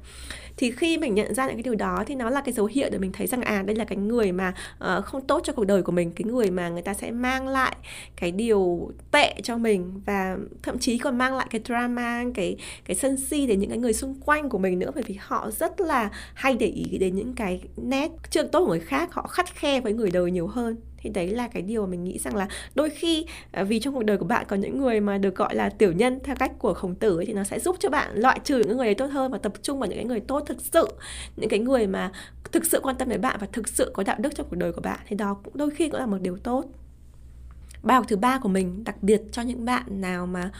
thì 0.59 0.71
khi 0.71 0.97
mình 0.97 1.15
nhận 1.15 1.33
ra 1.33 1.47
những 1.47 1.55
cái 1.55 1.63
điều 1.63 1.75
đó 1.75 2.03
thì 2.07 2.15
nó 2.15 2.29
là 2.29 2.41
cái 2.41 2.53
dấu 2.53 2.65
hiệu 2.65 2.89
để 2.91 2.97
mình 2.97 3.11
thấy 3.11 3.27
rằng 3.27 3.41
à 3.41 3.63
đây 3.65 3.75
là 3.75 3.85
cái 3.85 3.97
người 3.97 4.31
mà 4.31 4.53
uh, 4.97 5.05
không 5.05 5.27
tốt 5.27 5.41
cho 5.43 5.53
cuộc 5.53 5.65
đời 5.65 5.81
của 5.81 5.91
mình 5.91 6.11
cái 6.11 6.25
người 6.25 6.51
mà 6.51 6.69
người 6.69 6.81
ta 6.81 6.93
sẽ 6.93 7.11
mang 7.11 7.47
lại 7.47 7.75
cái 8.15 8.31
điều 8.31 8.91
tệ 9.11 9.33
cho 9.43 9.57
mình 9.57 10.01
và 10.05 10.37
thậm 10.63 10.79
chí 10.79 10.97
còn 10.97 11.17
mang 11.17 11.37
lại 11.37 11.47
cái 11.49 11.61
drama 11.65 12.23
cái 12.35 12.57
cái 12.85 12.95
sân 12.95 13.17
si 13.17 13.47
đến 13.47 13.59
những 13.59 13.69
cái 13.69 13.79
người 13.79 13.93
xung 13.93 14.15
quanh 14.25 14.49
của 14.49 14.57
mình 14.57 14.79
nữa. 14.79 14.91
Bởi 14.95 15.03
vì 15.07 15.17
họ 15.19 15.51
rất 15.51 15.81
là 15.81 16.09
hay 16.33 16.53
để 16.53 16.67
ý 16.67 16.97
đến 16.97 17.15
những 17.15 17.33
cái 17.33 17.61
nét 17.77 18.11
chưa 18.29 18.43
tốt 18.43 18.59
của 18.59 18.67
người 18.67 18.79
khác 18.79 19.13
họ 19.13 19.27
khắt 19.27 19.55
khe 19.55 19.81
với 19.81 19.93
người 19.93 20.11
đời 20.11 20.31
nhiều 20.31 20.47
hơn 20.47 20.75
thì 21.01 21.09
đấy 21.09 21.27
là 21.27 21.47
cái 21.47 21.61
điều 21.61 21.81
mà 21.81 21.87
mình 21.87 22.03
nghĩ 22.03 22.19
rằng 22.19 22.35
là 22.35 22.47
đôi 22.75 22.89
khi 22.89 23.25
à, 23.51 23.63
vì 23.63 23.79
trong 23.79 23.93
cuộc 23.93 24.03
đời 24.03 24.17
của 24.17 24.25
bạn 24.25 24.45
có 24.49 24.55
những 24.55 24.77
người 24.77 24.99
mà 24.99 25.17
được 25.17 25.35
gọi 25.35 25.55
là 25.55 25.69
tiểu 25.69 25.91
nhân 25.91 26.19
theo 26.23 26.35
cách 26.35 26.51
của 26.59 26.73
khổng 26.73 26.95
tử 26.95 27.17
ấy, 27.17 27.25
thì 27.25 27.33
nó 27.33 27.43
sẽ 27.43 27.59
giúp 27.59 27.75
cho 27.79 27.89
bạn 27.89 28.11
loại 28.15 28.39
trừ 28.43 28.57
những 28.57 28.77
người 28.77 28.87
ấy 28.87 28.95
tốt 28.95 29.07
hơn 29.11 29.31
và 29.31 29.37
tập 29.37 29.53
trung 29.61 29.79
vào 29.79 29.89
những 29.89 29.97
cái 29.97 30.05
người 30.05 30.19
tốt 30.19 30.43
thực 30.45 30.57
sự 30.61 30.87
những 31.37 31.49
cái 31.49 31.59
người 31.59 31.87
mà 31.87 32.11
thực 32.51 32.65
sự 32.65 32.79
quan 32.83 32.95
tâm 32.95 33.09
đến 33.09 33.21
bạn 33.21 33.37
và 33.41 33.47
thực 33.51 33.67
sự 33.67 33.91
có 33.93 34.03
đạo 34.03 34.17
đức 34.19 34.35
trong 34.35 34.47
cuộc 34.49 34.55
đời 34.55 34.71
của 34.71 34.81
bạn. 34.81 34.99
Thì 35.07 35.15
đó 35.15 35.33
cũng 35.43 35.57
đôi 35.57 35.69
khi 35.69 35.89
cũng 35.89 35.99
là 35.99 36.05
một 36.05 36.17
điều 36.21 36.37
tốt. 36.37 36.65
Bài 37.83 37.95
học 37.95 38.05
thứ 38.07 38.15
ba 38.15 38.39
của 38.39 38.49
mình 38.49 38.83
đặc 38.83 39.03
biệt 39.03 39.21
cho 39.31 39.41
những 39.41 39.65
bạn 39.65 40.01
nào 40.01 40.25
mà 40.25 40.51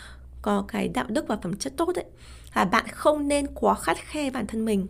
có 0.42 0.66
cái 0.68 0.88
đạo 0.88 1.06
đức 1.10 1.28
và 1.28 1.38
phẩm 1.38 1.58
chất 1.58 1.74
tốt 1.78 1.96
ấy 1.96 2.06
là 2.56 2.66
bạn 2.66 2.86
không 2.92 3.28
nên 3.28 3.48
quá 3.56 3.76
khắt 3.76 3.98
khe 3.98 4.30
bản 4.30 4.48
thân 4.48 4.66
mình. 4.66 4.88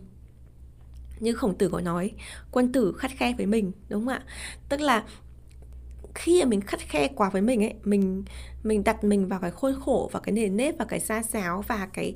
Như 1.20 1.32
khổng 1.32 1.54
tử 1.54 1.68
có 1.68 1.80
nói 1.80 2.12
quân 2.50 2.72
tử 2.72 2.92
khắt 2.98 3.10
khe 3.10 3.34
với 3.36 3.46
mình 3.46 3.72
đúng 3.88 4.06
không 4.06 4.14
ạ? 4.14 4.22
Tức 4.68 4.80
là 4.80 5.04
khi 6.14 6.44
mà 6.44 6.48
mình 6.48 6.60
khắt 6.60 6.80
khe 6.80 7.08
quá 7.08 7.30
với 7.30 7.42
mình 7.42 7.64
ấy, 7.64 7.74
mình 7.84 8.24
mình 8.62 8.84
đặt 8.84 9.04
mình 9.04 9.28
vào 9.28 9.40
cái 9.40 9.50
khuôn 9.50 9.80
khổ 9.80 10.10
và 10.12 10.20
cái 10.20 10.32
nền 10.32 10.56
nếp 10.56 10.78
và 10.78 10.84
cái 10.84 11.00
xa 11.00 11.22
xáo 11.22 11.64
và 11.68 11.88
cái 11.92 12.14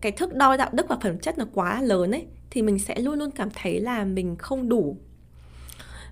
cái 0.00 0.12
thước 0.12 0.34
đo 0.34 0.56
đạo 0.56 0.70
đức 0.72 0.86
và 0.88 0.96
phẩm 1.02 1.18
chất 1.18 1.38
nó 1.38 1.44
quá 1.54 1.82
lớn 1.82 2.10
ấy, 2.10 2.26
thì 2.50 2.62
mình 2.62 2.78
sẽ 2.78 2.98
luôn 2.98 3.18
luôn 3.18 3.30
cảm 3.30 3.48
thấy 3.50 3.80
là 3.80 4.04
mình 4.04 4.36
không 4.36 4.68
đủ. 4.68 4.96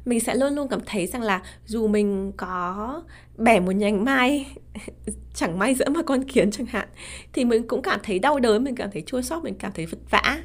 Mình 0.04 0.20
sẽ 0.20 0.34
luôn 0.34 0.54
luôn 0.54 0.68
cảm 0.68 0.80
thấy 0.86 1.06
rằng 1.06 1.22
là 1.22 1.42
dù 1.66 1.88
mình 1.88 2.32
có 2.36 3.02
bẻ 3.36 3.60
một 3.60 3.72
nhánh 3.72 4.04
mai, 4.04 4.46
chẳng 5.34 5.58
may 5.58 5.74
giữa 5.74 5.88
mà 5.88 6.02
con 6.02 6.24
kiến 6.24 6.50
chẳng 6.50 6.66
hạn, 6.66 6.88
thì 7.32 7.44
mình 7.44 7.68
cũng 7.68 7.82
cảm 7.82 8.00
thấy 8.02 8.18
đau 8.18 8.40
đớn, 8.40 8.64
mình 8.64 8.74
cảm 8.74 8.90
thấy 8.90 9.02
chua 9.06 9.22
xót, 9.22 9.44
mình 9.44 9.54
cảm 9.58 9.72
thấy 9.74 9.86
vật 9.86 9.98
vã 10.10 10.42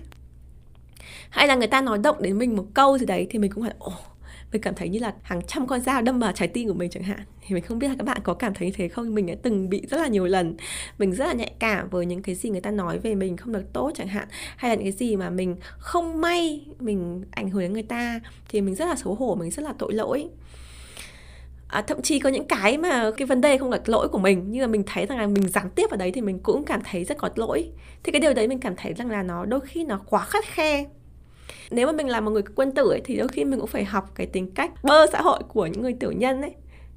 hay 1.30 1.48
là 1.48 1.56
người 1.56 1.68
ta 1.68 1.82
nói 1.82 1.98
động 1.98 2.22
đến 2.22 2.38
mình 2.38 2.56
một 2.56 2.66
câu 2.74 2.98
gì 2.98 3.06
đấy 3.06 3.28
thì 3.30 3.40
mình 3.40 3.52
cũng 3.52 3.64
phải, 3.64 3.74
ồ 3.80 3.94
mình 4.56 4.62
cảm 4.62 4.76
thấy 4.76 4.90
như 4.90 5.00
là 5.00 5.14
hàng 5.22 5.42
trăm 5.48 5.68
con 5.68 5.82
dao 5.82 6.02
đâm 6.02 6.20
vào 6.20 6.32
trái 6.32 6.48
tim 6.48 6.68
của 6.68 6.74
mình 6.74 6.90
chẳng 6.90 7.04
hạn. 7.04 7.20
Thì 7.42 7.54
mình 7.54 7.64
không 7.64 7.80
biết 7.80 7.88
là 7.88 7.96
các 7.98 8.04
bạn 8.04 8.18
có 8.24 8.34
cảm 8.34 8.54
thấy 8.54 8.72
thế 8.76 8.88
không? 8.88 9.16
Mình 9.16 9.26
đã 9.26 9.34
từng 9.42 9.70
bị 9.70 9.86
rất 9.90 9.98
là 9.98 10.08
nhiều 10.08 10.26
lần. 10.26 10.58
Mình 10.98 11.12
rất 11.12 11.26
là 11.26 11.34
nhạy 11.34 11.54
cảm 11.60 11.90
với 11.90 12.06
những 12.06 12.22
cái 12.22 12.36
gì 12.36 12.50
người 12.50 12.62
ta 12.62 12.72
nói 12.72 13.00
về 13.00 13.16
mình 13.16 13.38
không 13.38 13.54
được 13.54 13.74
tốt 13.74 13.92
chẳng 13.96 14.08
hạn. 14.08 14.28
Hay 14.58 14.70
là 14.70 14.76
những 14.76 14.84
cái 14.84 14.92
gì 14.92 15.16
mà 15.16 15.30
mình 15.30 15.56
không 15.78 16.22
may 16.22 16.66
mình 16.80 17.24
ảnh 17.32 17.50
hưởng 17.50 17.62
đến 17.62 17.74
người 17.74 17.84
ta 17.84 18.20
thì 18.50 18.62
mình 18.62 18.76
rất 18.76 18.86
là 18.86 18.96
xấu 18.96 19.16
hổ 19.16 19.36
mình 19.36 19.52
rất 19.52 19.64
là 19.64 19.74
tội 19.78 19.94
lỗi. 19.94 20.30
À, 21.68 21.82
thậm 21.82 22.02
chí 22.02 22.20
có 22.20 22.30
những 22.30 22.48
cái 22.48 22.78
mà 22.78 23.12
cái 23.18 23.26
vấn 23.26 23.42
đề 23.42 23.58
không 23.58 23.72
là 23.72 23.80
lỗi 23.86 24.08
của 24.08 24.20
mình 24.20 24.46
nhưng 24.48 24.62
mà 24.62 24.68
mình 24.68 24.84
thấy 24.86 25.06
rằng 25.06 25.18
là 25.18 25.28
mình 25.28 25.48
gián 25.48 25.70
tiếp 25.76 25.88
vào 25.90 25.98
đấy 25.98 26.12
thì 26.12 26.22
mình 26.22 26.40
cũng 26.40 26.66
cảm 26.66 26.82
thấy 26.92 27.04
rất 27.04 27.18
có 27.18 27.30
lỗi. 27.36 27.72
Thì 28.04 28.12
cái 28.12 28.22
điều 28.22 28.34
đấy 28.34 28.48
mình 28.48 28.60
cảm 28.60 28.76
thấy 28.76 28.94
rằng 28.94 29.10
là 29.10 29.24
nó 29.24 29.46
đôi 29.46 29.60
khi 29.60 29.84
nó 29.84 30.02
quá 30.06 30.26
khắt 30.26 30.46
khe 30.46 30.86
nếu 31.72 31.88
mà 31.88 31.94
mình 31.94 32.08
là 32.08 32.22
một 32.22 32.32
người 32.32 32.44
quân 32.56 32.72
tử 32.72 32.90
ấy, 32.90 33.02
thì 33.04 33.18
đôi 33.18 33.28
khi 33.28 33.46
mình 33.46 33.60
cũng 33.60 33.70
phải 33.70 33.86
học 33.86 34.12
cái 34.16 34.28
tính 34.28 34.52
cách 34.52 34.84
bơ 34.84 35.06
xã 35.12 35.22
hội 35.22 35.40
của 35.48 35.66
những 35.66 35.82
người 35.82 35.94
tiểu 36.00 36.12
nhân 36.12 36.42
ấy 36.42 36.52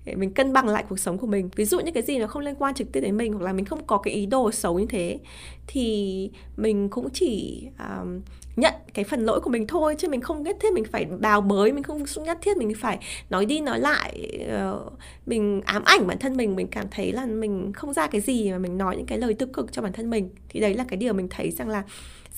để 0.05 0.15
mình 0.15 0.35
cân 0.35 0.53
bằng 0.53 0.69
lại 0.69 0.85
cuộc 0.89 0.99
sống 0.99 1.19
của 1.19 1.27
mình. 1.27 1.51
Ví 1.57 1.65
dụ 1.65 1.81
như 1.81 1.93
cái 1.93 2.03
gì 2.03 2.19
nó 2.19 2.27
không 2.27 2.43
liên 2.43 2.55
quan 2.55 2.75
trực 2.75 2.93
tiếp 2.93 3.01
đến 3.01 3.17
mình 3.17 3.33
hoặc 3.33 3.45
là 3.45 3.53
mình 3.53 3.65
không 3.65 3.87
có 3.87 3.99
cái 3.99 4.15
ý 4.15 4.27
đồ 4.27 4.51
xấu 4.53 4.79
như 4.79 4.87
thế 4.87 5.19
thì 5.67 6.31
mình 6.57 6.89
cũng 6.89 7.11
chỉ 7.11 7.67
um, 7.79 8.21
nhận 8.57 8.75
cái 8.95 9.05
phần 9.05 9.25
lỗi 9.25 9.41
của 9.41 9.51
mình 9.51 9.67
thôi 9.67 9.95
chứ 9.99 10.09
mình 10.09 10.21
không 10.21 10.43
nhất 10.43 10.57
thiết 10.61 10.73
mình 10.73 10.85
phải 10.85 11.05
bào 11.05 11.41
bới 11.41 11.73
mình 11.73 11.83
không 11.83 12.05
nhất 12.17 12.39
thiết 12.43 12.57
mình 12.57 12.73
phải 12.75 12.99
nói 13.31 13.47
đi 13.47 13.61
nói 13.61 13.81
lại 13.81 14.39
uh, 14.75 14.93
mình 15.27 15.61
ám 15.65 15.83
ảnh 15.85 16.07
bản 16.07 16.19
thân 16.19 16.37
mình. 16.37 16.57
Mình 16.57 16.67
cảm 16.67 16.87
thấy 16.91 17.13
là 17.13 17.27
mình 17.27 17.73
không 17.73 17.93
ra 17.93 18.07
cái 18.07 18.21
gì 18.21 18.51
mà 18.51 18.59
mình 18.59 18.79
nói 18.79 18.97
những 18.97 19.07
cái 19.07 19.19
lời 19.19 19.35
tiêu 19.35 19.49
cực 19.53 19.73
cho 19.73 19.83
bản 19.83 19.93
thân 19.93 20.11
mình. 20.11 20.31
Thì 20.49 20.61
đấy 20.61 20.75
là 20.75 20.85
cái 20.89 20.97
điều 20.97 21.13
mình 21.13 21.29
thấy 21.31 21.51
rằng 21.51 21.69
là 21.69 21.83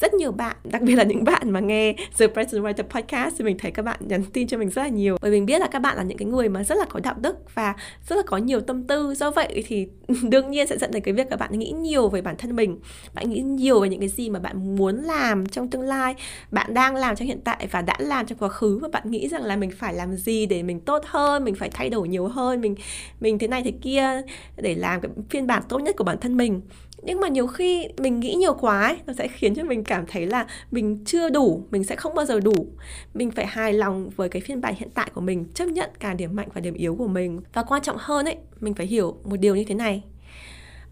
rất 0.00 0.14
nhiều 0.14 0.32
bạn, 0.32 0.56
đặc 0.64 0.82
biệt 0.82 0.94
là 0.94 1.04
những 1.04 1.24
bạn 1.24 1.50
mà 1.50 1.60
nghe 1.60 1.94
The 2.18 2.26
Present 2.26 2.64
Writer 2.64 2.82
Podcast 2.82 3.34
thì 3.38 3.44
mình 3.44 3.58
thấy 3.58 3.70
các 3.70 3.82
bạn 3.82 4.00
nhắn 4.00 4.24
tin 4.32 4.48
cho 4.48 4.58
mình 4.58 4.70
rất 4.70 4.82
là 4.82 4.88
nhiều. 4.88 5.16
Bởi 5.20 5.30
mình 5.30 5.46
biết 5.46 5.60
là 5.60 5.66
các 5.66 5.78
bạn 5.78 5.96
là 5.96 6.02
những 6.02 6.18
cái 6.18 6.26
người 6.26 6.48
mà 6.48 6.64
rất 6.64 6.78
là 6.78 6.84
có 6.84 7.00
đạo 7.00 7.14
đức 7.20 7.36
và 7.54 7.74
rất 8.08 8.16
là 8.16 8.22
có 8.26 8.36
nhiều 8.36 8.60
tâm 8.60 8.82
tư. 8.82 9.14
Do 9.14 9.30
vậy 9.30 9.64
thì 9.66 9.88
đương 10.30 10.50
nhiên 10.50 10.66
sẽ 10.66 10.78
dẫn 10.78 10.90
đến 10.90 11.02
cái 11.02 11.14
việc 11.14 11.26
các 11.30 11.38
bạn 11.38 11.58
nghĩ 11.58 11.70
nhiều 11.70 12.08
về 12.08 12.22
bản 12.22 12.36
thân 12.36 12.56
mình. 12.56 12.78
Bạn 13.14 13.30
nghĩ 13.30 13.40
nhiều 13.40 13.80
về 13.80 13.88
những 13.88 14.00
cái 14.00 14.08
gì 14.08 14.30
mà 14.30 14.40
bạn 14.40 14.76
muốn 14.76 14.96
làm 14.96 15.46
trong 15.46 15.70
tương 15.70 15.82
lai, 15.82 16.14
bạn 16.50 16.74
đang 16.74 16.96
làm 16.96 17.16
trong 17.16 17.28
hiện 17.28 17.40
tại 17.44 17.68
và 17.70 17.82
đã 17.82 17.94
làm 17.98 18.26
trong 18.26 18.38
quá 18.38 18.48
khứ 18.48 18.78
và 18.82 18.88
bạn 18.92 19.10
nghĩ 19.10 19.28
rằng 19.28 19.42
là 19.42 19.56
mình 19.56 19.70
phải 19.70 19.94
làm 19.94 20.16
gì 20.16 20.46
để 20.46 20.62
mình 20.62 20.80
tốt 20.80 21.02
hơn, 21.06 21.44
mình 21.44 21.54
phải 21.54 21.70
thay 21.72 21.88
đổi 21.88 22.08
nhiều 22.08 22.26
hơn, 22.26 22.60
mình 22.60 22.74
mình 23.20 23.38
thế 23.38 23.48
này 23.48 23.62
thế 23.62 23.72
kia 23.82 24.22
để 24.56 24.74
làm 24.74 25.00
cái 25.00 25.10
phiên 25.30 25.46
bản 25.46 25.62
tốt 25.68 25.78
nhất 25.78 25.96
của 25.98 26.04
bản 26.04 26.18
thân 26.20 26.36
mình 26.36 26.60
nhưng 27.02 27.20
mà 27.20 27.28
nhiều 27.28 27.46
khi 27.46 27.88
mình 27.98 28.20
nghĩ 28.20 28.34
nhiều 28.34 28.54
quá 28.54 28.86
ấy, 28.86 28.96
nó 29.06 29.12
sẽ 29.12 29.28
khiến 29.28 29.54
cho 29.54 29.64
mình 29.64 29.84
cảm 29.84 30.06
thấy 30.06 30.26
là 30.26 30.46
mình 30.70 31.04
chưa 31.04 31.30
đủ 31.30 31.66
mình 31.70 31.84
sẽ 31.84 31.96
không 31.96 32.14
bao 32.14 32.26
giờ 32.26 32.40
đủ. 32.40 32.66
Mình 33.14 33.30
phải 33.30 33.46
hài 33.46 33.72
lòng 33.72 34.10
với 34.16 34.28
cái 34.28 34.42
phiên 34.42 34.60
bản 34.60 34.74
hiện 34.76 34.90
tại 34.94 35.10
của 35.14 35.20
mình 35.20 35.44
chấp 35.54 35.66
nhận 35.66 35.90
cả 36.00 36.14
điểm 36.14 36.36
mạnh 36.36 36.48
và 36.54 36.60
điểm 36.60 36.74
yếu 36.74 36.94
của 36.96 37.08
mình. 37.08 37.40
Và 37.52 37.62
quan 37.62 37.82
trọng 37.82 37.96
hơn 37.98 38.26
ấy 38.26 38.36
mình 38.60 38.74
phải 38.74 38.86
hiểu 38.86 39.16
một 39.24 39.36
điều 39.36 39.56
như 39.56 39.64
thế 39.64 39.74
này. 39.74 40.02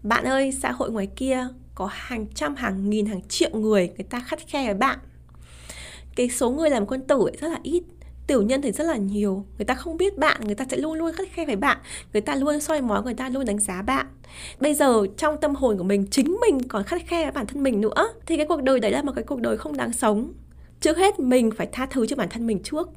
Bạn 0.03 0.23
ơi 0.23 0.51
xã 0.51 0.71
hội 0.71 0.91
ngoài 0.91 1.07
kia 1.15 1.47
có 1.75 1.89
hàng 1.91 2.25
trăm 2.35 2.55
hàng 2.55 2.89
nghìn 2.89 3.05
hàng 3.05 3.21
triệu 3.27 3.49
người 3.53 3.87
người 3.87 4.05
ta 4.09 4.19
khắt 4.19 4.39
khe 4.47 4.65
với 4.65 4.73
bạn. 4.73 4.99
Cái 6.15 6.29
số 6.29 6.49
người 6.49 6.69
làm 6.69 6.85
quân 6.85 7.01
tử 7.01 7.19
ấy 7.19 7.37
rất 7.41 7.47
là 7.47 7.59
ít 7.63 7.83
tiểu 8.29 8.41
nhân 8.41 8.61
thì 8.61 8.71
rất 8.71 8.83
là 8.83 8.97
nhiều. 8.97 9.45
Người 9.57 9.65
ta 9.65 9.73
không 9.73 9.97
biết 9.97 10.17
bạn 10.17 10.41
người 10.45 10.55
ta 10.55 10.65
sẽ 10.69 10.77
luôn 10.77 10.93
luôn 10.93 11.13
khắt 11.13 11.27
khe 11.33 11.45
với 11.45 11.55
bạn. 11.55 11.77
Người 12.13 12.21
ta 12.21 12.35
luôn 12.35 12.59
soi 12.59 12.81
mói 12.81 13.03
người 13.03 13.13
ta 13.13 13.29
luôn 13.29 13.45
đánh 13.45 13.59
giá 13.59 13.81
bạn. 13.81 14.05
Bây 14.59 14.73
giờ 14.73 15.05
trong 15.17 15.37
tâm 15.41 15.55
hồn 15.55 15.77
của 15.77 15.83
mình 15.83 16.07
chính 16.11 16.37
mình 16.41 16.67
còn 16.67 16.83
khắt 16.83 17.01
khe 17.07 17.23
với 17.23 17.31
bản 17.31 17.47
thân 17.47 17.63
mình 17.63 17.81
nữa. 17.81 18.13
Thì 18.25 18.37
cái 18.37 18.45
cuộc 18.45 18.63
đời 18.63 18.79
đấy 18.79 18.91
là 18.91 19.01
một 19.01 19.11
cái 19.15 19.23
cuộc 19.23 19.41
đời 19.41 19.57
không 19.57 19.77
đáng 19.77 19.93
sống. 19.93 20.33
Trước 20.81 20.97
hết 20.97 21.19
mình 21.19 21.51
phải 21.51 21.67
tha 21.71 21.85
thứ 21.85 22.07
cho 22.07 22.15
bản 22.15 22.29
thân 22.29 22.47
mình 22.47 22.63
trước. 22.63 22.89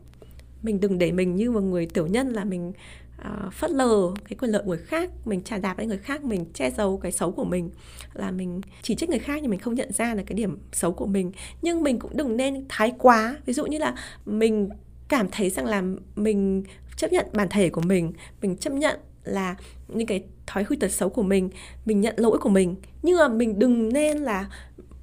Mình 0.63 0.81
đừng 0.81 0.99
để 0.99 1.13
mình 1.13 1.37
như 1.37 1.51
một 1.51 1.61
người 1.61 1.87
tiểu 1.87 2.07
nhân 2.07 2.29
là 2.29 2.45
mình 2.45 2.73
uh, 3.21 3.53
phớt 3.53 3.71
lờ 3.71 4.13
cái 4.29 4.37
quyền 4.41 4.51
lợi 4.51 4.63
người 4.67 4.79
khác 4.79 5.11
mình 5.25 5.43
trả 5.45 5.59
đạp 5.59 5.77
với 5.77 5.87
người 5.87 5.99
khác 5.99 6.25
mình 6.25 6.45
che 6.55 6.71
giấu 6.71 6.97
cái 6.97 7.13
xấu 7.13 7.33
của 7.33 7.45
mình 7.45 7.71
là 8.15 8.31
mình 8.31 8.61
chỉ 8.83 8.95
trích 8.95 9.11
người 9.11 9.19
khác 9.19 9.39
nhưng 9.43 9.51
mình 9.51 9.61
không 9.61 9.75
nhận 9.75 9.93
ra 9.93 10.15
là 10.15 10.23
cái 10.27 10.35
điểm 10.35 10.59
xấu 10.73 10.93
của 10.93 11.07
mình. 11.07 11.33
Nhưng 11.63 11.83
mình 11.83 11.99
cũng 11.99 12.17
đừng 12.17 12.37
nên 12.37 12.65
thái 12.69 12.93
quá. 12.99 13.37
Ví 13.47 13.53
dụ 13.53 13.67
như 13.67 13.79
là 13.79 13.95
mình 14.27 14.69
cảm 15.13 15.27
thấy 15.33 15.51
rằng 15.51 15.67
là 15.67 15.83
mình 16.17 16.65
chấp 16.97 17.13
nhận 17.13 17.27
bản 17.33 17.49
thể 17.51 17.71
của 17.71 17.81
mình 17.81 18.13
mình 18.43 18.57
chấp 18.57 18.73
nhận 18.73 18.99
là 19.25 19.57
những 19.89 20.07
cái 20.07 20.25
thói 20.47 20.65
hư 20.69 20.77
tật 20.77 20.93
xấu 20.93 21.09
của 21.09 21.23
mình 21.23 21.51
mình 21.85 22.01
nhận 22.01 22.15
lỗi 22.17 22.39
của 22.39 22.49
mình. 22.49 22.75
Nhưng 23.03 23.19
mà 23.19 23.29
mình 23.29 23.59
đừng 23.59 23.93
nên 23.93 24.19
là 24.19 24.47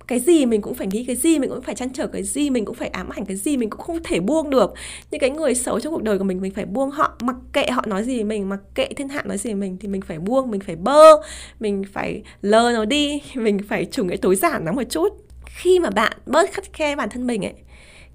cái 0.07 0.19
gì 0.19 0.45
mình 0.45 0.61
cũng 0.61 0.73
phải 0.73 0.87
nghĩ, 0.87 1.05
cái 1.05 1.15
gì 1.15 1.39
mình 1.39 1.49
cũng 1.49 1.61
phải 1.61 1.75
chăn 1.75 1.93
trở, 1.93 2.07
cái 2.07 2.23
gì 2.23 2.49
mình 2.49 2.65
cũng 2.65 2.75
phải 2.75 2.87
ám 2.87 3.09
ảnh, 3.09 3.25
cái 3.25 3.37
gì 3.37 3.57
mình 3.57 3.69
cũng 3.69 3.81
không 3.81 4.03
thể 4.03 4.19
buông 4.19 4.49
được. 4.49 4.73
Những 5.11 5.19
cái 5.19 5.29
người 5.29 5.55
xấu 5.55 5.79
trong 5.79 5.93
cuộc 5.93 6.03
đời 6.03 6.17
của 6.17 6.23
mình 6.23 6.41
mình 6.41 6.53
phải 6.53 6.65
buông 6.65 6.89
họ. 6.89 7.17
Mặc 7.21 7.35
kệ 7.53 7.67
họ 7.71 7.83
nói 7.87 8.03
gì 8.03 8.23
mình, 8.23 8.49
mặc 8.49 8.59
kệ 8.75 8.87
thiên 8.87 9.09
hạ 9.09 9.23
nói 9.25 9.37
gì 9.37 9.53
mình 9.53 9.77
thì 9.79 9.87
mình 9.87 10.01
phải 10.01 10.19
buông, 10.19 10.51
mình 10.51 10.61
phải 10.61 10.75
bơ, 10.75 11.01
mình 11.59 11.83
phải 11.93 12.23
lơ 12.41 12.71
nó 12.71 12.85
đi, 12.85 13.21
mình 13.35 13.59
phải 13.67 13.85
chủ 13.85 14.03
nghĩa 14.03 14.17
tối 14.17 14.35
giản 14.35 14.65
nó 14.65 14.71
một 14.71 14.83
chút. 14.89 15.09
Khi 15.45 15.79
mà 15.79 15.89
bạn 15.89 16.17
bớt 16.25 16.51
khắt 16.53 16.73
khe 16.73 16.95
bản 16.95 17.09
thân 17.09 17.27
mình 17.27 17.45
ấy 17.45 17.53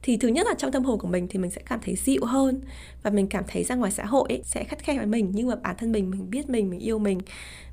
thì 0.05 0.17
thứ 0.17 0.29
nhất 0.29 0.47
là 0.47 0.55
trong 0.59 0.73
tâm 0.73 0.85
hồn 0.85 0.99
của 0.99 1.09
mình 1.09 1.27
thì 1.29 1.39
mình 1.39 1.51
sẽ 1.51 1.63
cảm 1.67 1.81
thấy 1.83 1.97
dịu 1.97 2.25
hơn 2.25 2.61
và 3.03 3.11
mình 3.11 3.27
cảm 3.27 3.45
thấy 3.49 3.65
ra 3.65 3.75
ngoài 3.75 3.93
xã 3.93 4.05
hội 4.05 4.29
ấy, 4.29 4.43
sẽ 4.45 4.65
khắt 4.65 4.79
khe 4.79 4.97
với 4.97 5.07
mình. 5.07 5.31
Nhưng 5.35 5.49
mà 5.49 5.57
bản 5.57 5.77
thân 5.79 5.93
mình 5.93 6.11
mình 6.11 6.31
biết 6.31 6.51
mình 6.51 6.71
mình 6.71 6.81
yêu 6.81 6.99
mình 6.99 7.21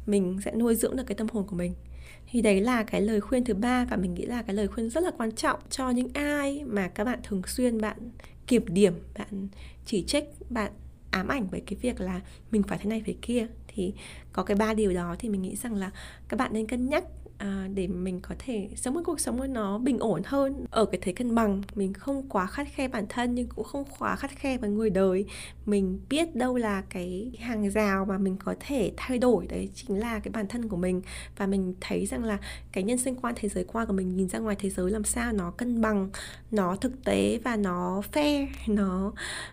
mình 0.05 0.39
sẽ 0.45 0.51
nuôi 0.51 0.75
dưỡng 0.75 0.95
được 0.95 1.03
cái 1.07 1.15
tâm 1.15 1.27
hồn 1.31 1.47
của 1.47 1.55
mình. 1.55 1.73
Thì 2.31 2.41
đấy 2.41 2.61
là 2.61 2.83
cái 2.83 3.01
lời 3.01 3.21
khuyên 3.21 3.43
thứ 3.43 3.53
ba 3.53 3.85
và 3.85 3.97
mình 3.97 4.13
nghĩ 4.13 4.25
là 4.25 4.41
cái 4.41 4.55
lời 4.55 4.67
khuyên 4.67 4.89
rất 4.89 5.03
là 5.03 5.11
quan 5.17 5.31
trọng 5.31 5.59
cho 5.69 5.89
những 5.89 6.07
ai 6.13 6.63
mà 6.65 6.87
các 6.87 7.03
bạn 7.03 7.19
thường 7.23 7.41
xuyên 7.47 7.81
bạn 7.81 7.97
kiểm 8.47 8.65
điểm 8.67 8.93
bạn 9.17 9.47
chỉ 9.85 10.03
trích 10.03 10.23
bạn 10.49 10.71
ám 11.11 11.27
ảnh 11.27 11.47
với 11.47 11.61
cái 11.65 11.79
việc 11.81 12.01
là 12.01 12.21
mình 12.51 12.63
phải 12.63 12.77
thế 12.81 12.89
này 12.89 13.01
phải 13.05 13.15
kia. 13.21 13.47
Thì 13.67 13.93
có 14.33 14.43
cái 14.43 14.57
ba 14.57 14.73
điều 14.73 14.93
đó 14.93 15.15
thì 15.19 15.29
mình 15.29 15.41
nghĩ 15.41 15.55
rằng 15.55 15.75
là 15.75 15.91
các 16.29 16.37
bạn 16.37 16.53
nên 16.53 16.67
cân 16.67 16.89
nhắc 16.89 17.03
à, 17.41 17.67
để 17.73 17.87
mình 17.87 18.19
có 18.21 18.35
thể 18.39 18.69
sống 18.75 18.93
một 18.93 19.01
cuộc 19.05 19.19
sống 19.19 19.39
của 19.39 19.47
nó 19.47 19.77
bình 19.77 19.99
ổn 19.99 20.21
hơn 20.25 20.65
ở 20.71 20.85
cái 20.85 20.99
thế 21.01 21.13
cân 21.13 21.35
bằng. 21.35 21.61
Mình 21.75 21.93
không 21.93 22.29
quá 22.29 22.47
khắt 22.47 22.67
khe 22.75 22.87
bản 22.87 23.05
thân 23.09 23.35
nhưng 23.35 23.47
cũng 23.47 23.65
không 23.65 23.83
quá 23.99 24.15
khắt 24.15 24.31
khe 24.31 24.57
với 24.57 24.69
người 24.69 24.89
đời. 24.89 25.25
Mình 25.65 25.99
biết 26.09 26.35
đâu 26.35 26.57
là 26.57 26.81
cái 26.89 27.31
hàng 27.39 27.69
rào 27.69 28.05
mà 28.05 28.17
mình 28.17 28.35
có 28.43 28.55
thể 28.59 28.91
thay 28.97 29.17
đổi 29.17 29.47
đấy 29.47 29.69
chính 29.75 29.99
là 29.99 30.19
cái 30.19 30.31
bản 30.31 30.47
thân 30.47 30.67
của 30.67 30.77
mình. 30.77 31.01
Và 31.37 31.47
mình 31.47 31.73
thấy 31.81 32.05
rằng 32.05 32.23
là 32.23 32.37
cái 32.71 32.83
nhân 32.83 32.97
sinh 32.97 33.15
quan 33.15 33.33
thế 33.37 33.49
giới 33.49 33.63
quan 33.63 33.87
của 33.87 33.93
mình 33.93 34.15
nhìn 34.15 34.29
ra 34.29 34.39
ngoài 34.39 34.55
thế 34.59 34.69
giới 34.69 34.91
làm 34.91 35.03
sao 35.03 35.33
nó 35.33 35.51
cân 35.51 35.81
bằng 35.81 36.09
nó 36.51 36.75
thực 36.75 37.03
tế 37.03 37.39
và 37.43 37.55
nó 37.55 38.01
fair 38.13 38.47
nó 38.67 39.11